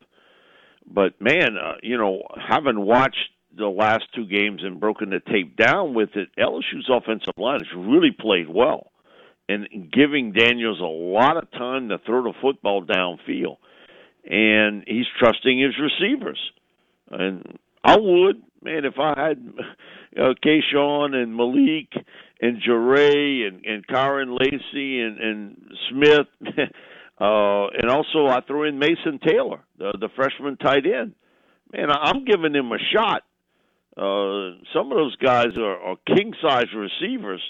But 0.91 1.19
man, 1.21 1.57
uh, 1.57 1.75
you 1.83 1.97
know, 1.97 2.23
having 2.49 2.79
watched 2.79 3.29
the 3.55 3.67
last 3.67 4.03
two 4.15 4.25
games 4.25 4.61
and 4.63 4.79
broken 4.79 5.09
the 5.09 5.19
tape 5.19 5.57
down 5.57 5.93
with 5.93 6.09
it, 6.15 6.29
LSU's 6.39 6.89
offensive 6.89 7.33
line 7.37 7.59
has 7.59 7.77
really 7.77 8.11
played 8.11 8.49
well 8.49 8.91
and 9.49 9.91
giving 9.91 10.31
Daniels 10.31 10.79
a 10.79 10.83
lot 10.83 11.35
of 11.35 11.49
time 11.51 11.89
to 11.89 11.97
throw 12.05 12.23
the 12.23 12.33
football 12.41 12.85
downfield. 12.85 13.57
And 14.23 14.83
he's 14.87 15.07
trusting 15.17 15.59
his 15.59 15.73
receivers. 15.79 16.39
And 17.09 17.57
I 17.83 17.97
would, 17.97 18.43
man, 18.61 18.85
if 18.85 18.99
I 18.99 19.13
had 19.19 19.53
uh, 20.17 20.33
Kayshon 20.45 21.15
and 21.15 21.35
Malik 21.35 21.89
and 22.41 22.61
Jaray 22.61 23.47
and, 23.47 23.65
and 23.65 23.87
Kyren 23.87 24.37
Lacy 24.39 25.01
and, 25.01 25.19
and 25.19 25.57
Smith, 25.89 26.27
uh, 27.19 27.67
and 27.67 27.89
also 27.89 28.27
I 28.27 28.39
throw 28.47 28.63
in 28.63 28.79
Mason 28.79 29.19
Taylor, 29.25 29.59
the, 29.77 29.97
the 29.99 30.09
freshman 30.15 30.57
tight 30.57 30.85
end. 30.85 31.15
Man, 31.71 31.89
I'm 31.91 32.25
giving 32.25 32.55
him 32.55 32.71
a 32.71 32.79
shot. 32.95 33.23
Uh, 33.97 34.57
some 34.73 34.91
of 34.91 34.97
those 34.97 35.15
guys 35.17 35.57
are, 35.57 35.77
are 35.77 35.97
king 36.07 36.33
size 36.41 36.67
receivers. 36.75 37.41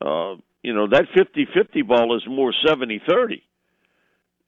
Uh, 0.00 0.36
you 0.62 0.72
know 0.74 0.86
that 0.88 1.04
50-50 1.16 1.86
ball 1.86 2.16
is 2.16 2.22
more 2.28 2.52
70-30 2.66 3.42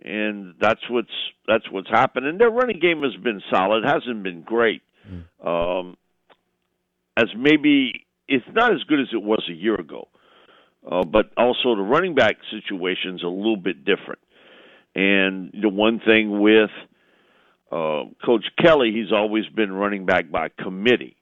and 0.03 0.55
that's 0.61 0.81
what's 0.89 1.09
that's 1.47 1.71
what's 1.71 1.91
happened 1.91 2.27
and 2.27 2.41
their 2.41 2.51
running 2.51 2.79
game 2.81 3.03
has 3.03 3.15
been 3.23 3.41
solid 3.53 3.85
hasn't 3.85 4.23
been 4.23 4.43
great 4.43 4.83
mm. 5.09 5.25
um 5.47 5.97
as 7.17 7.27
maybe 7.37 8.04
it's 8.29 8.45
not 8.53 8.73
as 8.73 8.83
good 8.85 9.01
as 9.01 9.09
it 9.13 9.23
was 9.23 9.43
a 9.49 9.55
year 9.55 9.75
ago. 9.75 10.09
Uh, 10.91 11.05
but 11.05 11.31
also 11.37 11.75
the 11.77 11.83
running 11.83 12.15
back 12.15 12.37
situation 12.51 13.15
is 13.15 13.23
a 13.23 13.29
little 13.29 13.57
bit 13.57 13.85
different. 13.85 14.21
And 14.95 15.53
the 15.61 15.69
one 15.69 16.01
thing 16.05 16.41
with 16.41 16.71
uh, 17.73 18.05
coach 18.25 18.45
kelly 18.61 18.93
he's 18.93 19.13
always 19.13 19.47
been 19.47 19.73
running 19.73 20.07
back 20.07 20.31
by 20.31 20.49
committee. 20.49 21.17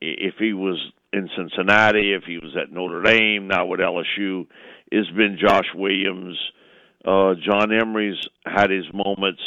If 0.00 0.36
he 0.38 0.52
was 0.52 0.78
in 1.12 1.28
Cincinnati, 1.36 2.12
if 2.14 2.22
he 2.24 2.38
was 2.38 2.56
at 2.56 2.72
Notre 2.72 3.02
Dame, 3.02 3.48
now 3.48 3.66
with 3.66 3.80
LSU, 3.80 4.46
it's 4.90 5.10
been 5.10 5.38
Josh 5.40 5.66
Williams. 5.74 6.38
Uh, 7.04 7.34
John 7.44 7.72
Emery's 7.72 8.18
had 8.46 8.70
his 8.70 8.84
moments, 8.92 9.42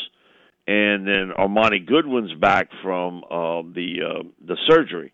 and 0.67 1.07
then 1.07 1.31
Armoni 1.38 1.86
Goodwin's 1.86 2.33
back 2.33 2.69
from 2.81 3.24
uh, 3.25 3.62
the 3.74 3.98
uh, 4.03 4.24
the 4.45 4.57
surgery, 4.67 5.13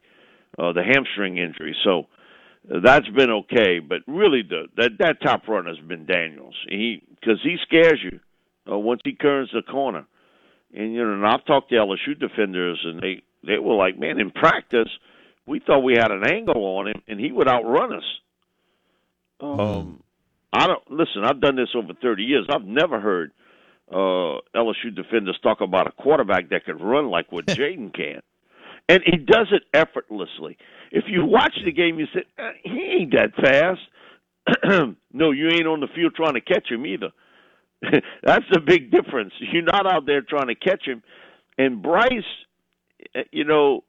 uh, 0.60 0.74
the 0.74 0.84
hamstring 0.84 1.38
injury. 1.38 1.76
So 1.84 2.08
uh, 2.70 2.80
that's 2.84 3.08
been 3.10 3.32
okay, 3.32 3.80
but 3.80 4.00
really 4.08 4.42
the 4.48 4.68
that 4.78 4.92
that 5.00 5.22
top 5.22 5.48
run 5.48 5.66
has 5.66 5.78
been 5.88 6.06
Daniels. 6.06 6.56
He 6.68 7.04
because 7.20 7.40
he 7.44 7.58
scares 7.64 8.00
you 8.04 8.20
uh, 8.72 8.78
once 8.78 9.02
he 9.04 9.14
turns 9.14 9.50
the 9.54 9.62
corner, 9.62 10.06
and 10.74 10.94
you 10.94 11.04
know, 11.04 11.14
and 11.14 11.26
I've 11.26 11.46
talked 11.46 11.70
to 11.70 11.76
LSU 11.76 12.20
defenders, 12.20 12.80
and 12.84 13.00
they 13.02 13.24
they 13.46 13.58
were 13.58 13.76
like, 13.76 13.98
man, 13.98 14.20
in 14.20 14.32
practice 14.32 14.90
we 15.50 15.60
thought 15.60 15.80
we 15.80 15.96
had 15.96 16.12
an 16.12 16.24
angle 16.26 16.64
on 16.64 16.88
him, 16.88 17.02
and 17.08 17.20
he 17.20 17.32
would 17.32 17.48
outrun 17.48 17.94
us. 17.94 18.04
Um, 19.42 19.60
um, 19.60 20.04
I 20.54 20.68
don't 20.68 20.92
listen. 20.92 21.24
I've 21.24 21.42
done 21.42 21.56
this 21.56 21.70
over 21.76 21.94
thirty 22.02 22.24
years. 22.24 22.48
I've 22.54 22.66
never 22.66 23.00
heard 23.00 23.32
uh, 23.92 24.40
LSU 24.56 24.96
defenders 24.96 25.40
talk 25.42 25.62
about 25.62 25.88
a 25.88 25.92
quarterback 25.92 26.50
that 26.50 26.66
could 26.66 26.80
run 26.82 27.10
like 27.10 27.32
what 27.32 27.46
Jayden 27.48 27.94
can, 27.94 28.22
and 28.90 29.02
he 29.06 29.18
does 29.18 29.48
it 29.52 29.64
effortlessly. 29.74 30.58
If 30.92 31.06
you 31.08 31.24
watch 31.24 31.54
the 31.64 31.72
game, 31.72 32.00
you 32.00 32.08
say 32.14 32.24
eh, 32.40 32.52
he 32.64 32.98
ain't 33.00 33.14
that 33.14 33.36
fast. 33.36 34.96
no, 35.14 35.32
you 35.32 35.48
ain't 35.50 35.68
on 35.68 35.80
the 35.80 35.88
field 35.96 36.16
trying 36.16 36.34
to 36.34 36.42
catch 36.42 36.70
him 36.70 36.86
either. 36.86 37.12
That's 38.24 38.46
the 38.52 38.60
big 38.60 38.92
difference. 38.92 39.32
You're 39.40 39.62
not 39.62 39.86
out 39.86 40.06
there 40.08 40.22
trying 40.22 40.48
to 40.48 40.56
catch 40.56 40.86
him. 40.86 41.04
And 41.58 41.82
Bryce, 41.84 42.24
eh, 43.16 43.24
you 43.32 43.46
know, 43.46 43.84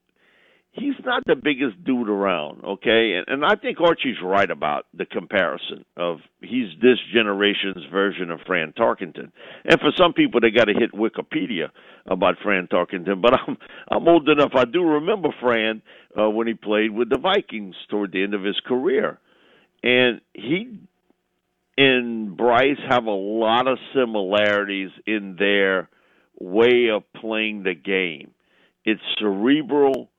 he's 0.72 0.94
not 1.04 1.24
the 1.26 1.34
biggest 1.34 1.82
dude 1.84 2.08
around, 2.08 2.64
okay? 2.64 3.14
And, 3.14 3.26
and 3.28 3.44
I 3.44 3.56
think 3.56 3.80
Archie's 3.80 4.16
right 4.22 4.50
about 4.50 4.86
the 4.94 5.04
comparison 5.04 5.84
of 5.96 6.18
he's 6.40 6.68
this 6.80 6.98
generation's 7.12 7.84
version 7.90 8.30
of 8.30 8.40
Fran 8.46 8.72
Tarkenton. 8.72 9.32
And 9.64 9.80
for 9.80 9.90
some 9.96 10.12
people, 10.12 10.40
they 10.40 10.50
got 10.50 10.64
to 10.64 10.74
hit 10.74 10.92
Wikipedia 10.92 11.70
about 12.06 12.36
Fran 12.42 12.68
Tarkenton. 12.68 13.20
But 13.20 13.34
I'm 13.34 13.56
I'm 13.90 14.08
old 14.08 14.28
enough. 14.28 14.52
I 14.54 14.64
do 14.64 14.82
remember 14.82 15.28
Fran 15.40 15.82
uh, 16.18 16.30
when 16.30 16.46
he 16.46 16.54
played 16.54 16.92
with 16.92 17.10
the 17.10 17.18
Vikings 17.18 17.74
toward 17.88 18.12
the 18.12 18.22
end 18.22 18.34
of 18.34 18.44
his 18.44 18.60
career, 18.66 19.18
and 19.82 20.20
he 20.34 20.78
and 21.76 22.36
Bryce 22.36 22.78
have 22.88 23.06
a 23.06 23.10
lot 23.10 23.66
of 23.66 23.78
similarities 23.94 24.90
in 25.06 25.36
their 25.38 25.88
way 26.38 26.88
of 26.92 27.02
playing 27.20 27.62
the 27.62 27.74
game. 27.74 28.32
It's 28.84 29.00
cerebral 29.18 30.10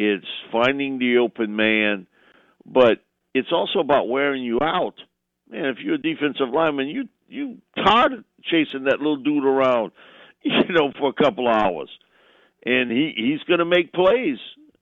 it's 0.00 0.26
finding 0.50 0.98
the 0.98 1.18
open 1.18 1.54
man, 1.54 2.06
but 2.64 3.02
it's 3.34 3.52
also 3.52 3.80
about 3.80 4.08
wearing 4.08 4.42
you 4.42 4.58
out. 4.62 4.94
Man, 5.50 5.66
if 5.66 5.76
you're 5.80 5.96
a 5.96 5.98
defensive 5.98 6.48
lineman, 6.52 6.88
you 6.88 7.08
you 7.28 7.58
tired 7.76 8.14
of 8.14 8.24
chasing 8.42 8.84
that 8.84 8.98
little 8.98 9.18
dude 9.18 9.44
around, 9.44 9.92
you 10.42 10.72
know, 10.72 10.90
for 10.98 11.10
a 11.10 11.22
couple 11.22 11.46
hours, 11.46 11.90
and 12.64 12.90
he 12.90 13.12
he's 13.14 13.42
going 13.46 13.58
to 13.58 13.66
make 13.66 13.92
plays. 13.92 14.38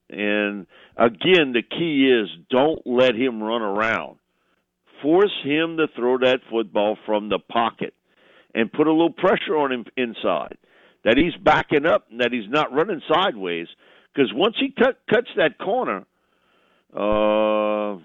And 0.08 0.66
again, 0.96 1.52
the 1.52 1.62
key 1.62 2.08
is 2.08 2.28
don't 2.48 2.80
let 2.86 3.16
him 3.16 3.42
run 3.42 3.62
around. 3.62 4.18
Force 5.02 5.34
him 5.42 5.78
to 5.78 5.88
throw 5.96 6.18
that 6.18 6.40
football 6.48 6.96
from 7.06 7.28
the 7.28 7.40
pocket, 7.40 7.92
and 8.54 8.72
put 8.72 8.86
a 8.86 8.92
little 8.92 9.12
pressure 9.12 9.56
on 9.56 9.72
him 9.72 9.84
inside. 9.96 10.58
That 11.04 11.16
he's 11.16 11.34
backing 11.42 11.86
up, 11.86 12.06
and 12.08 12.20
that 12.20 12.32
he's 12.32 12.48
not 12.48 12.72
running 12.72 13.02
sideways 13.08 13.66
because 14.18 14.32
once 14.34 14.56
he 14.58 14.70
cut, 14.76 14.98
cuts 15.08 15.28
that 15.36 15.58
corner, 15.58 16.04
uh, 16.92 17.98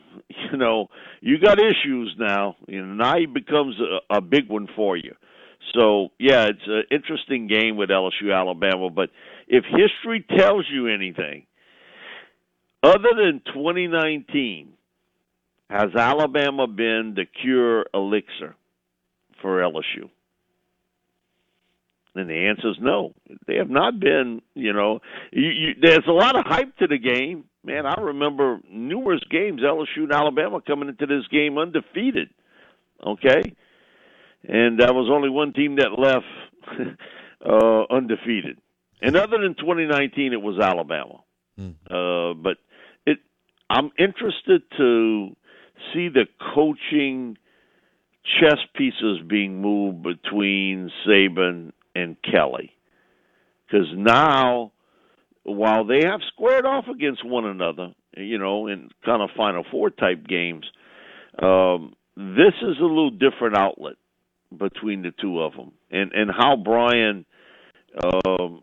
you 0.51 0.57
know, 0.57 0.87
you 1.21 1.39
got 1.39 1.57
issues 1.59 2.15
now. 2.19 2.55
You 2.67 2.85
now 2.85 3.17
he 3.17 3.25
becomes 3.25 3.75
a, 3.79 4.17
a 4.17 4.21
big 4.21 4.47
one 4.47 4.67
for 4.75 4.95
you. 4.95 5.15
So 5.73 6.09
yeah, 6.19 6.45
it's 6.45 6.67
an 6.67 6.83
interesting 6.91 7.47
game 7.47 7.77
with 7.77 7.89
LSU 7.89 8.31
Alabama. 8.31 8.91
But 8.91 9.09
if 9.47 9.63
history 9.63 10.23
tells 10.37 10.65
you 10.71 10.87
anything, 10.87 11.47
other 12.83 13.09
than 13.15 13.41
2019, 13.47 14.73
has 15.69 15.95
Alabama 15.95 16.67
been 16.67 17.13
the 17.15 17.25
cure 17.25 17.87
elixir 17.91 18.55
for 19.41 19.61
LSU? 19.61 20.09
And 22.15 22.29
the 22.29 22.47
answer 22.47 22.69
is 22.69 22.77
no. 22.79 23.13
They 23.47 23.55
have 23.55 23.69
not 23.69 23.99
been, 23.99 24.41
you 24.53 24.71
know, 24.71 24.99
you, 25.31 25.49
you, 25.49 25.67
there's 25.81 26.05
a 26.07 26.11
lot 26.11 26.37
of 26.37 26.45
hype 26.45 26.77
to 26.77 26.87
the 26.87 26.99
game. 26.99 27.45
Man, 27.63 27.85
I 27.85 27.99
remember 27.99 28.59
numerous 28.69 29.21
games, 29.31 29.61
LSU 29.61 30.03
and 30.03 30.11
Alabama 30.11 30.61
coming 30.61 30.89
into 30.89 31.07
this 31.07 31.25
game 31.31 31.57
undefeated. 31.57 32.29
Okay? 33.05 33.55
And 34.47 34.79
there 34.79 34.93
was 34.93 35.09
only 35.11 35.29
one 35.29 35.53
team 35.53 35.77
that 35.77 35.97
left 35.97 36.25
uh, 37.45 37.83
undefeated. 37.93 38.57
And 39.01 39.15
other 39.15 39.37
than 39.41 39.55
2019, 39.55 40.33
it 40.33 40.41
was 40.41 40.59
Alabama. 40.59 41.23
Mm. 41.59 41.75
Uh, 41.89 42.35
but 42.35 42.57
it, 43.05 43.19
I'm 43.69 43.91
interested 43.97 44.61
to 44.77 45.35
see 45.93 46.09
the 46.09 46.25
coaching 46.53 47.37
chess 48.39 48.59
pieces 48.75 49.19
being 49.27 49.61
moved 49.61 50.03
between 50.03 50.91
Saban 51.07 51.71
and 51.95 52.15
Kelly. 52.23 52.71
Because 53.65 53.87
now, 53.95 54.71
while 55.43 55.85
they 55.85 56.01
have 56.05 56.21
squared 56.27 56.65
off 56.65 56.85
against 56.87 57.25
one 57.25 57.45
another, 57.45 57.93
you 58.15 58.37
know, 58.37 58.67
in 58.67 58.89
kind 59.03 59.21
of 59.21 59.29
Final 59.35 59.63
Four 59.71 59.89
type 59.89 60.27
games, 60.27 60.65
um, 61.41 61.93
this 62.15 62.53
is 62.61 62.77
a 62.79 62.83
little 62.85 63.09
different 63.09 63.57
outlet 63.57 63.95
between 64.55 65.01
the 65.01 65.11
two 65.19 65.41
of 65.41 65.53
them, 65.53 65.71
and 65.89 66.11
and 66.13 66.29
how 66.29 66.55
Brian, 66.55 67.25
um, 68.03 68.61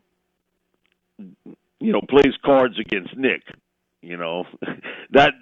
you 1.18 1.92
know, 1.92 2.00
plays 2.08 2.34
cards 2.44 2.78
against 2.78 3.16
Nick. 3.16 3.42
You 4.02 4.16
know, 4.16 4.44
that 5.10 5.32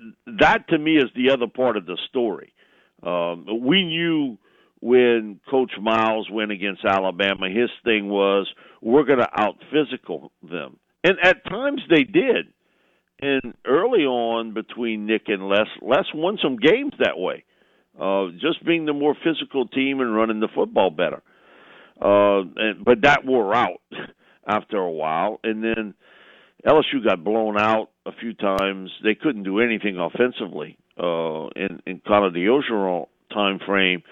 that 0.41 0.69
to 0.69 0.79
me 0.79 0.97
is 0.97 1.11
the 1.15 1.31
other 1.33 1.47
part 1.47 1.77
of 1.77 1.85
the 1.85 1.99
story. 2.09 2.55
Um, 3.03 3.47
we 3.61 3.85
knew 3.85 4.39
when 4.81 5.41
Coach 5.51 5.73
Miles 5.81 6.29
went 6.31 6.53
against 6.53 6.85
Alabama, 6.85 7.49
his 7.49 7.71
thing 7.85 8.09
was 8.09 8.49
we're 8.81 9.05
going 9.05 9.19
to 9.19 9.29
out 9.41 9.57
physical 9.73 10.31
them, 10.43 10.79
and 11.05 11.17
at 11.23 11.45
times 11.45 11.83
they 11.91 12.05
did. 12.05 12.53
And 13.21 13.55
early 13.67 14.05
on, 14.05 14.55
between 14.55 15.07
Nick 15.07 15.23
and 15.27 15.49
Les, 15.49 15.67
Les 15.83 16.05
won 16.15 16.39
some 16.41 16.57
games 16.57 16.93
that 17.01 17.19
way, 17.19 17.43
uh, 18.01 18.27
just 18.41 18.65
being 18.65 18.87
the 18.87 18.93
more 18.93 19.17
physical 19.25 19.67
team 19.67 20.01
and 20.01 20.15
running 20.15 20.39
the 20.39 20.49
football 20.55 20.91
better. 20.91 21.21
Uh, 22.01 22.43
and, 22.55 22.85
but 22.85 23.03
that 23.03 23.25
wore 23.25 23.53
out 23.53 23.81
after 24.47 24.77
a 24.77 24.91
while, 24.91 25.41
and 25.43 25.65
then 25.65 25.95
LSU 26.65 27.05
got 27.05 27.25
blown 27.25 27.59
out 27.59 27.89
a 28.07 28.13
few 28.13 28.35
times. 28.35 28.91
They 29.03 29.17
couldn't 29.17 29.43
do 29.43 29.59
anything 29.59 29.99
offensively 29.99 30.79
uh, 30.97 31.49
in, 31.57 31.81
in 31.87 32.01
kind 32.07 32.25
of 32.25 32.35
the 32.35 32.47
Orgeron 32.47 33.07
time 33.33 33.59
frame 33.67 34.03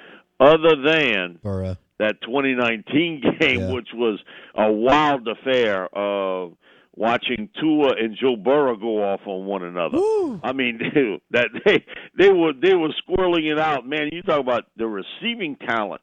other 0.41 0.77
than 0.85 1.39
Burrow. 1.43 1.77
that 1.99 2.21
2019 2.23 3.23
game, 3.41 3.61
yeah. 3.61 3.73
which 3.73 3.89
was 3.95 4.19
a 4.55 4.71
wild 4.71 5.27
affair 5.29 5.89
of 5.97 6.55
watching 6.95 7.49
Tua 7.61 7.93
and 7.99 8.17
Joe 8.21 8.37
Burrow 8.37 8.77
go 8.77 9.03
off 9.03 9.21
on 9.27 9.45
one 9.47 9.63
another. 9.63 9.99
Woo. 9.99 10.41
I 10.43 10.53
mean, 10.53 10.79
dude, 10.95 11.21
that 11.31 11.49
they 11.65 11.85
they 12.19 12.33
were 12.33 12.53
they 12.53 12.75
were 12.75 12.91
squirreling 13.09 13.51
it 13.53 13.59
out. 13.59 13.87
Man, 13.87 14.09
you 14.13 14.23
talk 14.23 14.41
about 14.41 14.65
the 14.77 14.87
receiving 14.87 15.57
talent 15.57 16.03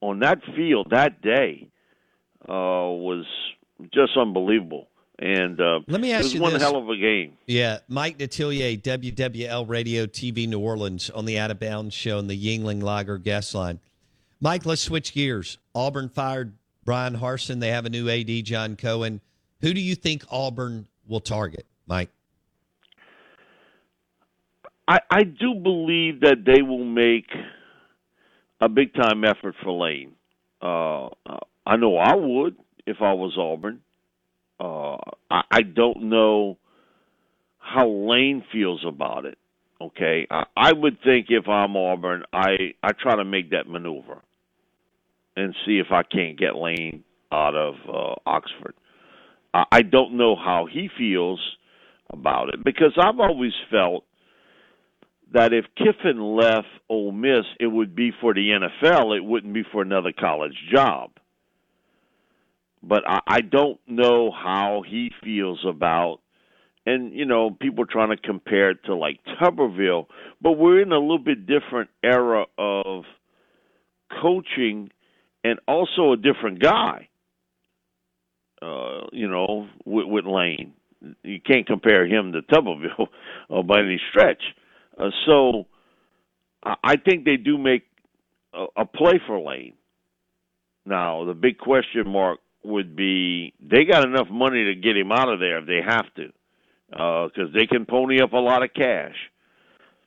on 0.00 0.20
that 0.20 0.38
field 0.56 0.88
that 0.90 1.22
day 1.22 1.68
uh, 2.48 2.88
was 2.90 3.24
just 3.92 4.16
unbelievable. 4.16 4.88
And 5.18 5.60
uh, 5.60 5.80
let 5.86 6.00
me 6.00 6.12
ask 6.12 6.20
it 6.20 6.24
was 6.24 6.34
you 6.34 6.40
one 6.40 6.52
this. 6.54 6.62
hell 6.62 6.76
of 6.76 6.88
a 6.88 6.96
game. 6.96 7.36
Yeah, 7.46 7.78
Mike 7.86 8.18
Detillier, 8.18 8.80
WWL 8.80 9.68
Radio 9.68 10.06
TV 10.06 10.48
New 10.48 10.58
Orleans 10.58 11.10
on 11.10 11.26
the 11.26 11.38
Out 11.38 11.50
of 11.50 11.60
Bounds 11.60 11.94
show 11.94 12.18
on 12.18 12.26
the 12.26 12.36
Yuengling 12.36 12.82
Lager 12.82 13.18
guest 13.18 13.54
line. 13.54 13.78
Mike, 14.40 14.66
let's 14.66 14.82
switch 14.82 15.12
gears. 15.12 15.58
Auburn 15.74 16.08
fired 16.08 16.54
Bryan 16.84 17.16
Harsin. 17.16 17.60
They 17.60 17.68
have 17.68 17.86
a 17.86 17.90
new 17.90 18.08
AD, 18.08 18.44
John 18.44 18.74
Cohen. 18.74 19.20
Who 19.60 19.72
do 19.72 19.80
you 19.80 19.94
think 19.94 20.24
Auburn 20.30 20.88
will 21.06 21.20
target, 21.20 21.66
Mike? 21.86 22.10
I, 24.88 24.98
I 25.10 25.22
do 25.22 25.54
believe 25.54 26.20
that 26.20 26.44
they 26.44 26.62
will 26.62 26.84
make 26.84 27.30
a 28.60 28.68
big 28.68 28.94
time 28.94 29.24
effort 29.24 29.54
for 29.62 29.72
Lane. 29.72 30.12
Uh, 30.60 31.08
I 31.64 31.76
know 31.76 31.96
I 31.96 32.14
would 32.16 32.56
if 32.86 32.96
I 33.00 33.12
was 33.12 33.36
Auburn. 33.38 33.80
Uh, 34.60 34.96
I, 35.30 35.42
I 35.50 35.62
don't 35.62 36.04
know 36.04 36.58
how 37.58 37.88
Lane 37.88 38.44
feels 38.52 38.84
about 38.86 39.24
it. 39.24 39.38
Okay, 39.80 40.26
I, 40.30 40.44
I 40.56 40.72
would 40.72 40.98
think 41.02 41.26
if 41.30 41.48
I'm 41.48 41.76
Auburn, 41.76 42.22
I 42.32 42.74
I 42.82 42.92
try 42.92 43.16
to 43.16 43.24
make 43.24 43.50
that 43.50 43.68
maneuver 43.68 44.22
and 45.36 45.54
see 45.66 45.78
if 45.78 45.90
I 45.90 46.02
can't 46.02 46.38
get 46.38 46.54
Lane 46.54 47.02
out 47.32 47.54
of 47.54 47.74
uh, 47.88 48.14
Oxford. 48.26 48.74
I, 49.52 49.64
I 49.72 49.82
don't 49.82 50.16
know 50.16 50.36
how 50.36 50.66
he 50.70 50.88
feels 50.96 51.40
about 52.10 52.50
it 52.50 52.62
because 52.64 52.92
I've 52.96 53.18
always 53.18 53.52
felt 53.70 54.04
that 55.32 55.52
if 55.52 55.64
Kiffin 55.76 56.20
left 56.36 56.68
Ole 56.88 57.10
Miss, 57.10 57.44
it 57.58 57.66
would 57.66 57.96
be 57.96 58.12
for 58.20 58.34
the 58.34 58.50
NFL. 58.50 59.16
It 59.16 59.24
wouldn't 59.24 59.54
be 59.54 59.64
for 59.72 59.82
another 59.82 60.12
college 60.12 60.56
job 60.72 61.10
but 62.82 63.02
I, 63.06 63.20
I 63.26 63.40
don't 63.40 63.78
know 63.86 64.30
how 64.30 64.82
he 64.86 65.10
feels 65.22 65.64
about. 65.66 66.18
And 66.84 67.12
you 67.12 67.24
know, 67.24 67.50
people 67.50 67.86
trying 67.86 68.10
to 68.10 68.16
compare 68.16 68.70
it 68.70 68.84
to 68.86 68.96
like 68.96 69.20
Tuberville, 69.40 70.06
but 70.40 70.52
we're 70.52 70.82
in 70.82 70.90
a 70.92 70.98
little 70.98 71.18
bit 71.18 71.46
different 71.46 71.90
era 72.02 72.46
of 72.58 73.04
coaching, 74.20 74.90
and 75.44 75.60
also 75.68 76.12
a 76.12 76.16
different 76.16 76.60
guy. 76.60 77.08
Uh, 78.60 79.06
you 79.12 79.28
know, 79.28 79.68
with, 79.84 80.06
with 80.06 80.24
Lane, 80.24 80.72
you 81.22 81.40
can't 81.40 81.66
compare 81.66 82.06
him 82.06 82.32
to 82.32 82.42
Tuberville 82.42 83.06
uh, 83.50 83.62
by 83.62 83.80
any 83.80 84.00
stretch. 84.10 84.42
Uh, 84.98 85.10
so, 85.26 85.66
I 86.62 86.96
think 86.96 87.24
they 87.24 87.36
do 87.36 87.58
make 87.58 87.82
a, 88.54 88.66
a 88.76 88.84
play 88.84 89.20
for 89.26 89.40
Lane. 89.40 89.74
Now, 90.84 91.24
the 91.24 91.34
big 91.34 91.58
question 91.58 92.08
mark 92.08 92.38
would 92.64 92.94
be 92.96 93.52
they 93.60 93.84
got 93.84 94.04
enough 94.04 94.28
money 94.30 94.64
to 94.64 94.74
get 94.74 94.96
him 94.96 95.12
out 95.12 95.28
of 95.28 95.40
there 95.40 95.58
if 95.58 95.66
they 95.66 95.80
have 95.84 96.12
to, 96.14 96.28
because 96.88 97.50
uh, 97.50 97.58
they 97.58 97.66
can 97.66 97.86
pony 97.86 98.20
up 98.20 98.32
a 98.32 98.38
lot 98.38 98.62
of 98.62 98.72
cash. 98.74 99.16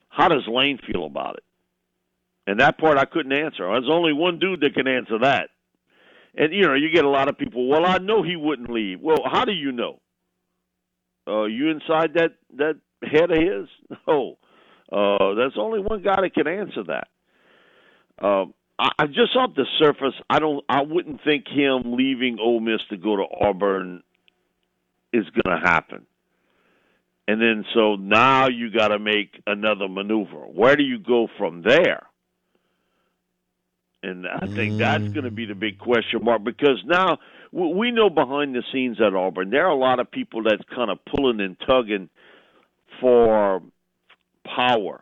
How 0.10 0.30
does 0.30 0.48
Lane 0.48 0.80
feel 0.92 1.06
about 1.06 1.38
it? 1.38 1.44
And 2.48 2.60
that 2.60 2.78
part 2.78 2.98
I 2.98 3.06
couldn't 3.06 3.34
answer. 3.34 3.68
There's 3.68 3.90
only 3.90 4.14
one 4.14 4.40
dude 4.40 4.62
that 4.62 4.76
can 4.76 4.88
answer 4.88 5.20
that. 5.20 5.50
And 6.38 6.54
you 6.54 6.64
know, 6.64 6.74
you 6.74 6.90
get 6.92 7.06
a 7.06 7.10
lot 7.10 7.28
of 7.28 7.38
people. 7.38 7.68
Well, 7.68 7.86
I 7.86 7.98
know 7.98 8.24
he 8.24 8.36
wouldn't 8.36 8.70
leave. 8.70 9.00
Well, 9.02 9.24
how 9.26 9.46
do 9.46 9.54
you 9.54 9.72
know? 9.72 10.00
Uh, 11.28 11.46
you 11.46 11.70
inside 11.70 12.14
that 12.16 12.34
that 12.58 12.76
head 13.04 13.32
of 13.32 13.38
his? 13.38 13.70
No. 14.08 14.38
Uh, 14.92 15.34
there's 15.34 15.58
only 15.58 15.80
one 15.80 16.04
guy 16.04 16.16
that 16.22 16.36
can 16.36 16.48
answer 16.48 16.84
that. 16.84 17.08
Um, 18.24 18.54
I, 18.78 18.90
I 19.00 19.06
just 19.08 19.36
off 19.36 19.56
the 19.56 19.66
surface, 19.80 20.14
I 20.30 20.40
don't. 20.40 20.64
I 20.68 20.82
wouldn't 20.82 21.22
think 21.24 21.48
him 21.48 21.96
leaving 21.96 22.38
Ole 22.40 22.60
Miss 22.60 22.82
to 22.90 22.98
go 22.98 23.16
to 23.16 23.24
Auburn 23.42 24.04
is 25.14 25.26
going 25.30 25.60
to 25.60 25.66
happen. 25.66 26.06
And 27.28 27.42
then 27.42 27.66
so 27.74 27.96
now 27.96 28.48
you 28.48 28.70
got 28.72 28.90
to 28.90 29.00
make 29.00 29.42
another 29.48 29.88
maneuver. 29.88 30.46
Where 30.46 30.76
do 30.76 30.84
you 30.84 31.00
go 31.00 31.28
from 31.38 31.64
there? 31.64 32.06
And 34.04 34.28
I 34.28 34.46
think 34.46 34.78
that's 34.78 35.08
going 35.08 35.24
to 35.24 35.32
be 35.32 35.46
the 35.46 35.56
big 35.56 35.80
question 35.80 36.24
mark 36.24 36.44
because 36.44 36.80
now 36.86 37.18
we 37.52 37.90
know 37.90 38.12
behind 38.12 38.54
the 38.54 38.62
scenes 38.72 38.98
at 39.02 39.16
Auburn 39.16 39.50
there 39.50 39.66
are 39.66 39.72
a 39.72 39.76
lot 39.76 40.00
of 40.00 40.12
people 40.12 40.44
that's 40.44 40.62
kind 40.76 40.92
of 40.92 41.00
pulling 41.06 41.40
and 41.40 41.58
tugging 41.66 42.10
for 43.02 43.64
power 44.46 45.02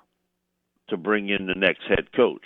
to 0.88 0.96
bring 0.96 1.28
in 1.28 1.48
the 1.48 1.56
next 1.56 1.82
head 1.90 2.14
coach. 2.16 2.46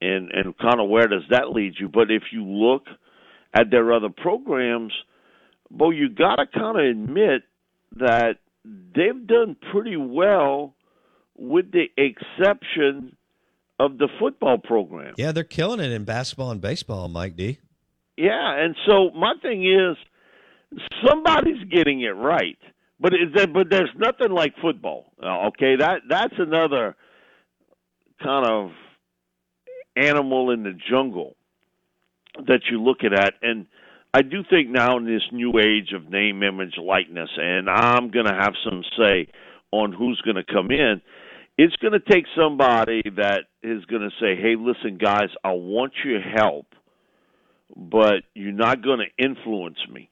And 0.00 0.30
and 0.32 0.56
kind 0.56 0.80
of 0.80 0.88
where 0.88 1.08
does 1.08 1.24
that 1.30 1.50
lead 1.50 1.74
you? 1.78 1.88
But 1.88 2.10
if 2.10 2.22
you 2.32 2.44
look 2.44 2.84
at 3.52 3.70
their 3.70 3.92
other 3.92 4.08
programs, 4.08 4.92
Bo, 5.70 5.90
you 5.90 6.08
got 6.08 6.36
to 6.36 6.46
kind 6.46 6.78
of 6.78 6.84
admit 6.84 7.42
that 7.96 8.36
they've 8.64 9.26
done 9.26 9.56
pretty 9.72 9.96
well, 9.96 10.74
with 11.36 11.66
the 11.72 11.86
exception 11.96 13.16
of 13.78 13.98
the 13.98 14.08
football 14.18 14.58
program. 14.58 15.14
Yeah, 15.16 15.32
they're 15.32 15.44
killing 15.44 15.80
it 15.80 15.90
in 15.90 16.04
basketball 16.04 16.50
and 16.50 16.60
baseball, 16.60 17.08
Mike 17.08 17.36
D. 17.36 17.58
Yeah, 18.16 18.62
and 18.62 18.76
so 18.86 19.10
my 19.10 19.34
thing 19.40 19.64
is, 19.64 19.96
somebody's 21.06 21.64
getting 21.70 22.02
it 22.02 22.10
right, 22.10 22.58
but 23.00 23.14
is 23.14 23.32
that, 23.34 23.52
but 23.52 23.70
there's 23.70 23.90
nothing 23.96 24.30
like 24.30 24.54
football. 24.60 25.12
Uh, 25.22 25.48
Okay, 25.48 25.76
that 25.76 26.02
that's 26.08 26.34
another 26.38 26.94
kind 28.22 28.46
of 28.46 28.70
animal 29.96 30.50
in 30.50 30.62
the 30.62 30.76
jungle 30.90 31.36
that 32.46 32.60
you're 32.70 32.80
looking 32.80 33.12
at, 33.12 33.34
and 33.42 33.66
I 34.12 34.22
do 34.22 34.42
think 34.48 34.70
now 34.70 34.96
in 34.96 35.04
this 35.04 35.22
new 35.32 35.58
age 35.58 35.92
of 35.94 36.10
name, 36.10 36.42
image, 36.42 36.74
likeness, 36.78 37.30
and 37.36 37.70
I'm 37.70 38.10
going 38.10 38.26
to 38.26 38.34
have 38.34 38.54
some 38.64 38.82
say 38.98 39.28
on 39.70 39.92
who's 39.92 40.20
going 40.22 40.36
to 40.36 40.44
come 40.44 40.70
in. 40.70 41.00
It's 41.56 41.76
going 41.76 41.92
to 41.92 42.00
take 42.00 42.24
somebody 42.36 43.02
that 43.16 43.42
is 43.62 43.84
going 43.84 44.02
to 44.02 44.10
say, 44.20 44.34
"Hey, 44.34 44.56
listen, 44.58 44.98
guys, 44.98 45.28
I 45.44 45.52
want 45.52 45.92
your 46.04 46.20
help, 46.20 46.66
but 47.76 48.22
you're 48.34 48.52
not 48.52 48.82
going 48.82 49.00
to 49.00 49.24
influence 49.24 49.78
me." 49.92 50.08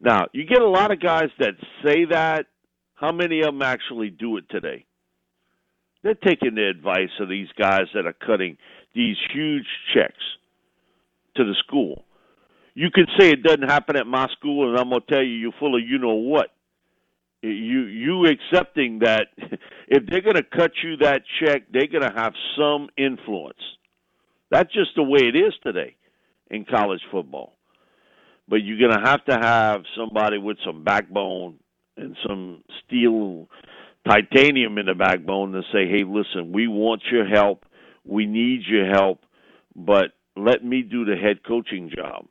Now, 0.00 0.26
you 0.32 0.44
get 0.44 0.62
a 0.62 0.68
lot 0.68 0.92
of 0.92 1.00
guys 1.00 1.30
that 1.40 1.54
say 1.84 2.06
that. 2.10 2.46
How 2.94 3.12
many 3.12 3.40
of 3.40 3.46
them 3.46 3.62
actually 3.62 4.10
do 4.10 4.38
it 4.38 4.48
today? 4.48 4.84
They're 6.02 6.14
taking 6.14 6.54
the 6.54 6.68
advice 6.68 7.10
of 7.20 7.28
these 7.28 7.48
guys 7.58 7.86
that 7.94 8.06
are 8.06 8.14
cutting 8.14 8.56
these 8.94 9.16
huge 9.32 9.66
checks 9.94 10.22
to 11.36 11.44
the 11.44 11.54
school. 11.66 12.04
You 12.74 12.90
can 12.90 13.06
say 13.18 13.30
it 13.30 13.42
doesn't 13.42 13.68
happen 13.68 13.96
at 13.96 14.06
my 14.06 14.28
school, 14.38 14.70
and 14.70 14.78
I'm 14.78 14.90
going 14.90 15.02
to 15.02 15.14
tell 15.14 15.22
you, 15.22 15.34
you're 15.34 15.52
full 15.58 15.76
of 15.76 15.82
you 15.84 15.98
know 15.98 16.14
what. 16.14 16.50
You 17.42 17.82
you 17.82 18.26
accepting 18.26 19.00
that 19.00 19.28
if 19.88 20.04
they're 20.06 20.20
going 20.20 20.36
to 20.36 20.42
cut 20.42 20.72
you 20.82 20.96
that 20.98 21.22
check, 21.40 21.62
they're 21.72 21.86
going 21.86 22.02
to 22.02 22.14
have 22.16 22.32
some 22.56 22.88
influence. 22.96 23.60
That's 24.50 24.72
just 24.72 24.90
the 24.96 25.02
way 25.02 25.20
it 25.22 25.36
is 25.36 25.54
today 25.62 25.96
in 26.50 26.64
college 26.64 27.00
football. 27.12 27.54
But 28.48 28.56
you're 28.56 28.78
going 28.78 28.98
to 28.98 29.08
have 29.08 29.24
to 29.26 29.38
have 29.38 29.82
somebody 29.96 30.38
with 30.38 30.56
some 30.64 30.82
backbone 30.82 31.58
and 31.96 32.16
some 32.26 32.62
steel 32.84 33.48
titanium 34.06 34.78
in 34.78 34.86
the 34.86 34.94
backbone 34.94 35.54
and 35.54 35.64
say, 35.72 35.88
"Hey, 35.88 36.04
listen, 36.04 36.52
we 36.52 36.66
want 36.66 37.02
your 37.10 37.26
help. 37.26 37.64
We 38.04 38.26
need 38.26 38.62
your 38.66 38.86
help, 38.86 39.24
but 39.74 40.12
let 40.36 40.64
me 40.64 40.82
do 40.82 41.04
the 41.04 41.16
head 41.16 41.42
coaching 41.46 41.90
job." 41.94 42.26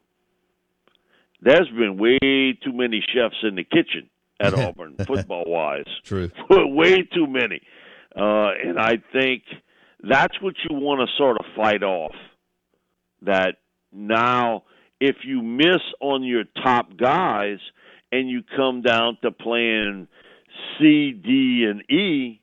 There's 1.41 1.69
been 1.69 1.97
way 1.97 2.53
too 2.63 2.73
many 2.73 3.03
chefs 3.13 3.38
in 3.43 3.56
the 3.56 3.63
kitchen 3.63 4.10
at 4.39 4.53
Auburn, 4.60 4.95
football 5.06 5.43
wise. 5.45 5.86
True. 6.03 6.30
way 6.49 7.03
too 7.03 7.27
many. 7.27 7.62
Uh, 8.15 8.51
and 8.63 8.80
I 8.80 8.97
think 9.13 9.43
that's 10.01 10.41
what 10.41 10.56
you 10.67 10.75
want 10.75 11.08
to 11.08 11.15
sort 11.17 11.38
of 11.38 11.45
fight 11.56 11.84
off. 11.84 12.15
That 13.21 13.58
now, 13.91 14.63
if 14.99 15.17
you 15.23 15.41
miss 15.41 15.82
on 16.01 16.23
your 16.23 16.43
top 16.63 16.97
guys 16.97 17.60
and 18.12 18.30
you 18.30 18.41
come 18.56 18.82
down 18.82 19.17
to 19.21 19.32
playing 19.32 20.08
C, 20.80 21.12
D, 21.12 21.65
and 21.70 21.82
E, 21.89 22.41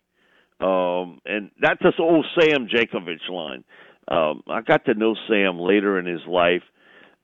um, 0.61 1.21
and 1.25 1.51
that's 1.61 1.83
this 1.83 1.95
old 1.99 2.27
Sam 2.39 2.69
Jankovich 2.69 3.29
line. 3.29 3.65
Um, 4.09 4.43
I 4.49 4.61
got 4.61 4.85
to 4.87 4.95
know 4.95 5.15
Sam 5.29 5.59
later 5.59 5.99
in 5.99 6.07
his 6.07 6.21
life, 6.29 6.63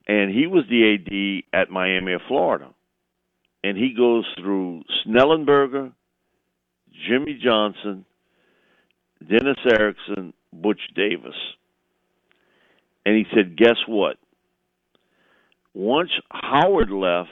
and 0.09 0.31
he 0.31 0.47
was 0.47 0.65
the 0.69 1.45
AD 1.53 1.61
at 1.61 1.71
Miami 1.71 2.15
of 2.15 2.21
Florida 2.29 2.69
and 3.63 3.77
he 3.77 3.95
goes 3.97 4.25
through 4.39 4.83
Schnellenberger, 5.05 5.93
Jimmy 7.09 7.39
Johnson, 7.43 8.05
Dennis 9.21 9.59
Erickson, 9.67 10.33
Butch 10.53 10.81
Davis. 10.95 11.35
And 13.05 13.17
he 13.17 13.25
said, 13.35 13.57
Guess 13.57 13.77
what? 13.87 14.17
Once 15.75 16.11
Howard 16.31 16.91
left, 16.91 17.31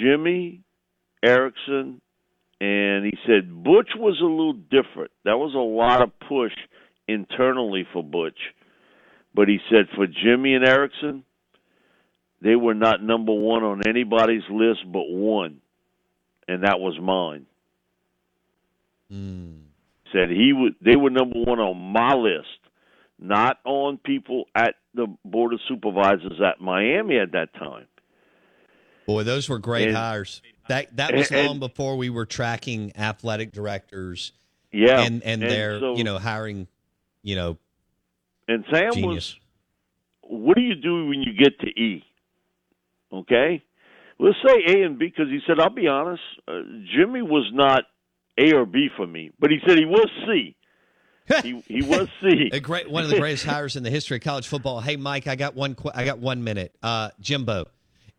Jimmy, 0.00 0.60
Erickson, 1.24 2.00
and 2.60 3.04
he 3.06 3.16
said 3.26 3.62
Butch 3.64 3.90
was 3.96 4.18
a 4.20 4.24
little 4.24 4.52
different. 4.52 5.10
That 5.24 5.38
was 5.38 5.54
a 5.54 5.58
lot 5.58 6.02
of 6.02 6.10
push 6.28 6.52
internally 7.08 7.86
for 7.92 8.02
Butch. 8.04 8.38
But 9.34 9.48
he 9.48 9.58
said 9.70 9.86
for 9.94 10.06
Jimmy 10.06 10.54
and 10.54 10.66
Erickson, 10.66 11.24
they 12.42 12.56
were 12.56 12.74
not 12.74 13.02
number 13.02 13.32
one 13.32 13.62
on 13.62 13.82
anybody's 13.86 14.42
list 14.50 14.80
but 14.86 15.08
one, 15.08 15.60
and 16.48 16.64
that 16.64 16.80
was 16.80 16.98
mine. 17.00 17.46
Mm. 19.12 19.62
Said 20.12 20.30
he 20.30 20.52
would. 20.52 20.74
They 20.80 20.96
were 20.96 21.10
number 21.10 21.38
one 21.38 21.60
on 21.60 21.76
my 21.92 22.14
list, 22.14 22.48
not 23.18 23.58
on 23.64 23.98
people 23.98 24.44
at 24.54 24.74
the 24.94 25.06
board 25.24 25.52
of 25.52 25.60
supervisors 25.68 26.40
at 26.44 26.60
Miami 26.60 27.18
at 27.18 27.32
that 27.32 27.54
time. 27.54 27.86
Boy, 29.06 29.22
those 29.22 29.48
were 29.48 29.58
great 29.58 29.88
And- 29.88 29.96
hires. 29.96 30.42
That 30.70 30.96
that 30.98 31.14
was 31.16 31.32
and- 31.32 31.46
long 31.48 31.58
before 31.58 31.96
we 31.96 32.10
were 32.10 32.26
tracking 32.26 32.92
athletic 32.96 33.50
directors 33.50 34.30
Yeah, 34.72 35.02
and 35.02 35.20
and, 35.24 35.42
their 35.42 35.80
so- 35.80 35.96
you 35.96 36.04
know 36.04 36.16
hiring, 36.18 36.68
you 37.24 37.34
know, 37.34 37.58
and 38.46 38.64
Sam 38.72 38.92
genius. 38.92 39.34
was. 39.34 39.36
What 40.22 40.56
do 40.56 40.62
you 40.62 40.76
do 40.76 41.08
when 41.08 41.22
you 41.22 41.32
get 41.36 41.58
to 41.58 41.66
E? 41.66 42.04
Okay, 43.12 43.64
let's 44.20 44.36
say 44.46 44.62
A 44.68 44.82
and 44.84 44.96
B 44.96 45.06
because 45.06 45.28
he 45.28 45.40
said, 45.44 45.58
"I'll 45.58 45.70
be 45.70 45.88
honest, 45.88 46.22
uh, 46.46 46.60
Jimmy 46.96 47.22
was 47.22 47.50
not 47.52 47.82
A 48.38 48.54
or 48.54 48.64
B 48.64 48.88
for 48.96 49.08
me, 49.08 49.32
but 49.40 49.50
he 49.50 49.58
said 49.66 49.76
he 49.76 49.86
was 49.86 50.08
C. 50.24 50.54
he 51.42 51.60
he 51.66 51.82
was 51.82 52.06
C. 52.22 52.50
A 52.52 52.60
great 52.60 52.88
one 52.88 53.02
of 53.02 53.10
the 53.10 53.18
greatest 53.18 53.44
hires 53.44 53.74
in 53.74 53.82
the 53.82 53.90
history 53.90 54.18
of 54.18 54.22
college 54.22 54.46
football. 54.46 54.80
Hey, 54.80 54.94
Mike, 54.94 55.26
I 55.26 55.34
got 55.34 55.56
one. 55.56 55.74
I 55.92 56.04
got 56.04 56.20
one 56.20 56.44
minute. 56.44 56.76
Uh, 56.80 57.10
Jimbo, 57.18 57.66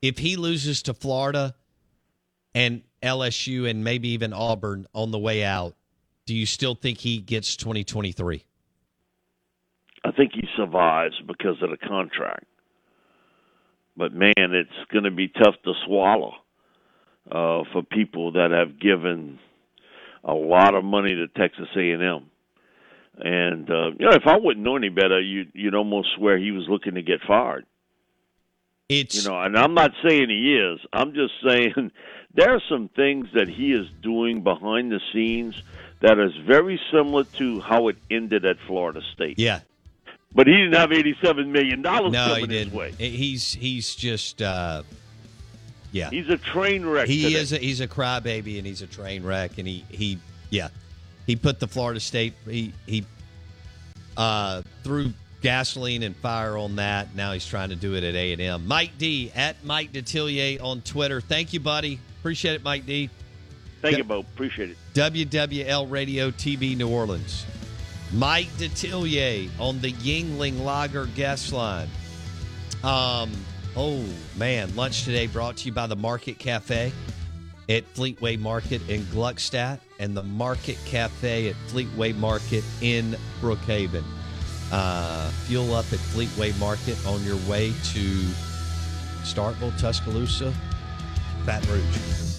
if 0.01 0.17
he 0.17 0.35
loses 0.35 0.81
to 0.83 0.93
Florida 0.93 1.55
and 2.53 2.81
LSU 3.01 3.69
and 3.69 3.83
maybe 3.83 4.09
even 4.09 4.33
Auburn 4.33 4.85
on 4.93 5.11
the 5.11 5.19
way 5.19 5.43
out, 5.43 5.75
do 6.25 6.35
you 6.35 6.45
still 6.45 6.75
think 6.75 6.99
he 6.99 7.17
gets 7.19 7.55
twenty 7.55 7.83
twenty 7.83 8.11
three? 8.11 8.45
I 10.03 10.11
think 10.11 10.31
he 10.33 10.47
survives 10.57 11.15
because 11.27 11.61
of 11.61 11.69
the 11.69 11.77
contract. 11.77 12.45
But 13.95 14.13
man, 14.13 14.33
it's 14.37 14.91
going 14.91 15.03
to 15.03 15.11
be 15.11 15.27
tough 15.27 15.55
to 15.63 15.73
swallow 15.85 16.33
uh, 17.29 17.63
for 17.71 17.83
people 17.83 18.31
that 18.33 18.49
have 18.51 18.79
given 18.79 19.39
a 20.23 20.33
lot 20.33 20.75
of 20.75 20.83
money 20.83 21.15
to 21.15 21.27
Texas 21.27 21.67
A&M. 21.75 22.29
And 23.17 23.69
uh, 23.69 23.91
you 23.99 24.05
know, 24.05 24.13
if 24.13 24.25
I 24.25 24.37
wouldn't 24.37 24.65
know 24.65 24.77
any 24.77 24.89
better, 24.89 25.21
you 25.21 25.45
you'd 25.53 25.75
almost 25.75 26.09
swear 26.15 26.37
he 26.37 26.51
was 26.51 26.65
looking 26.69 26.95
to 26.95 27.01
get 27.01 27.19
fired. 27.27 27.65
It's 28.91 29.23
You 29.23 29.29
know, 29.29 29.41
and 29.41 29.57
I'm 29.57 29.73
not 29.73 29.91
saying 30.05 30.29
he 30.29 30.55
is. 30.55 30.79
I'm 30.91 31.13
just 31.13 31.33
saying 31.45 31.91
there 32.33 32.53
are 32.55 32.61
some 32.69 32.89
things 32.89 33.27
that 33.33 33.47
he 33.47 33.71
is 33.73 33.87
doing 34.01 34.41
behind 34.43 34.91
the 34.91 34.99
scenes 35.13 35.55
that 36.01 36.19
is 36.19 36.31
very 36.45 36.79
similar 36.91 37.23
to 37.37 37.61
how 37.61 37.87
it 37.87 37.97
ended 38.09 38.43
at 38.45 38.57
Florida 38.67 39.01
State. 39.13 39.37
yeah. 39.39 39.61
But 40.33 40.47
he 40.47 40.53
didn't 40.53 40.75
have 40.75 40.93
eighty-seven 40.93 41.51
million 41.51 41.81
dollars 41.81 42.13
No, 42.13 42.27
coming 42.27 42.49
he 42.49 42.55
his 42.55 42.65
didn't. 42.67 42.77
way. 42.79 42.91
He's 42.97 43.53
he's 43.53 43.93
just 43.95 44.41
uh, 44.41 44.83
yeah. 45.91 46.09
He's 46.09 46.29
a 46.29 46.37
train 46.37 46.85
wreck. 46.85 47.07
he 47.09 47.23
today. 47.23 47.35
is 47.35 47.51
a, 47.51 47.57
he's 47.57 47.81
a 47.81 47.87
crybaby 47.87 48.57
and 48.57 48.65
he's 48.65 48.81
a 48.81 48.87
train 48.87 49.23
wreck 49.23 49.57
and 49.57 49.67
he 49.67 49.83
he 49.89 50.17
yeah 50.49 50.69
he 51.27 51.35
put 51.35 51.59
the 51.59 51.67
Florida 51.67 51.99
State 51.99 52.33
he 52.47 52.71
he 52.87 53.03
uh, 54.15 54.61
threw 54.83 55.11
gasoline 55.41 56.03
and 56.03 56.15
fire 56.15 56.57
on 56.57 56.77
that. 56.77 57.15
Now 57.15 57.33
he's 57.33 57.45
trying 57.45 57.69
to 57.69 57.75
do 57.75 57.95
it 57.95 58.03
at 58.03 58.15
A 58.15 58.33
and 58.33 58.41
M. 58.41 58.67
Mike 58.67 58.91
D 58.97 59.31
at 59.35 59.63
Mike 59.65 59.91
Detillier 59.91 60.63
on 60.63 60.81
Twitter. 60.81 61.19
Thank 61.19 61.53
you, 61.53 61.59
buddy. 61.59 61.99
Appreciate 62.19 62.55
it, 62.55 62.63
Mike 62.63 62.85
D. 62.85 63.09
Thank 63.81 63.97
you, 63.97 64.03
Bo. 64.03 64.19
Appreciate 64.19 64.69
it. 64.69 64.77
WWL 64.93 65.89
Radio 65.89 66.29
TV 66.29 66.77
New 66.77 66.87
Orleans. 66.87 67.45
Mike 68.13 68.49
Detillier 68.57 69.49
on 69.59 69.79
the 69.81 69.91
Yuengling 69.93 70.63
Lager 70.63 71.07
guest 71.07 71.51
line. 71.51 71.87
Um, 72.83 73.31
oh 73.75 74.03
man, 74.37 74.75
lunch 74.75 75.03
today 75.03 75.27
brought 75.27 75.57
to 75.57 75.65
you 75.65 75.71
by 75.71 75.87
the 75.87 75.95
Market 75.95 76.37
Cafe 76.37 76.91
at 77.69 77.93
Fleetway 77.93 78.37
Market 78.37 78.87
in 78.89 79.01
Gluckstadt 79.03 79.79
and 79.99 80.15
the 80.15 80.23
Market 80.23 80.77
Cafe 80.85 81.49
at 81.49 81.55
Fleetway 81.67 82.15
Market 82.15 82.63
in 82.81 83.15
Brookhaven. 83.39 84.03
Uh, 84.71 85.29
fuel 85.45 85.73
up 85.73 85.85
at 85.91 85.99
Fleetway 85.99 86.57
Market 86.57 86.97
on 87.05 87.23
your 87.23 87.37
way 87.49 87.73
to 87.91 87.99
Starkville, 89.23 89.77
Tuscaloosa, 89.77 90.53
Baton 91.45 91.69
Rouge. 91.69 92.30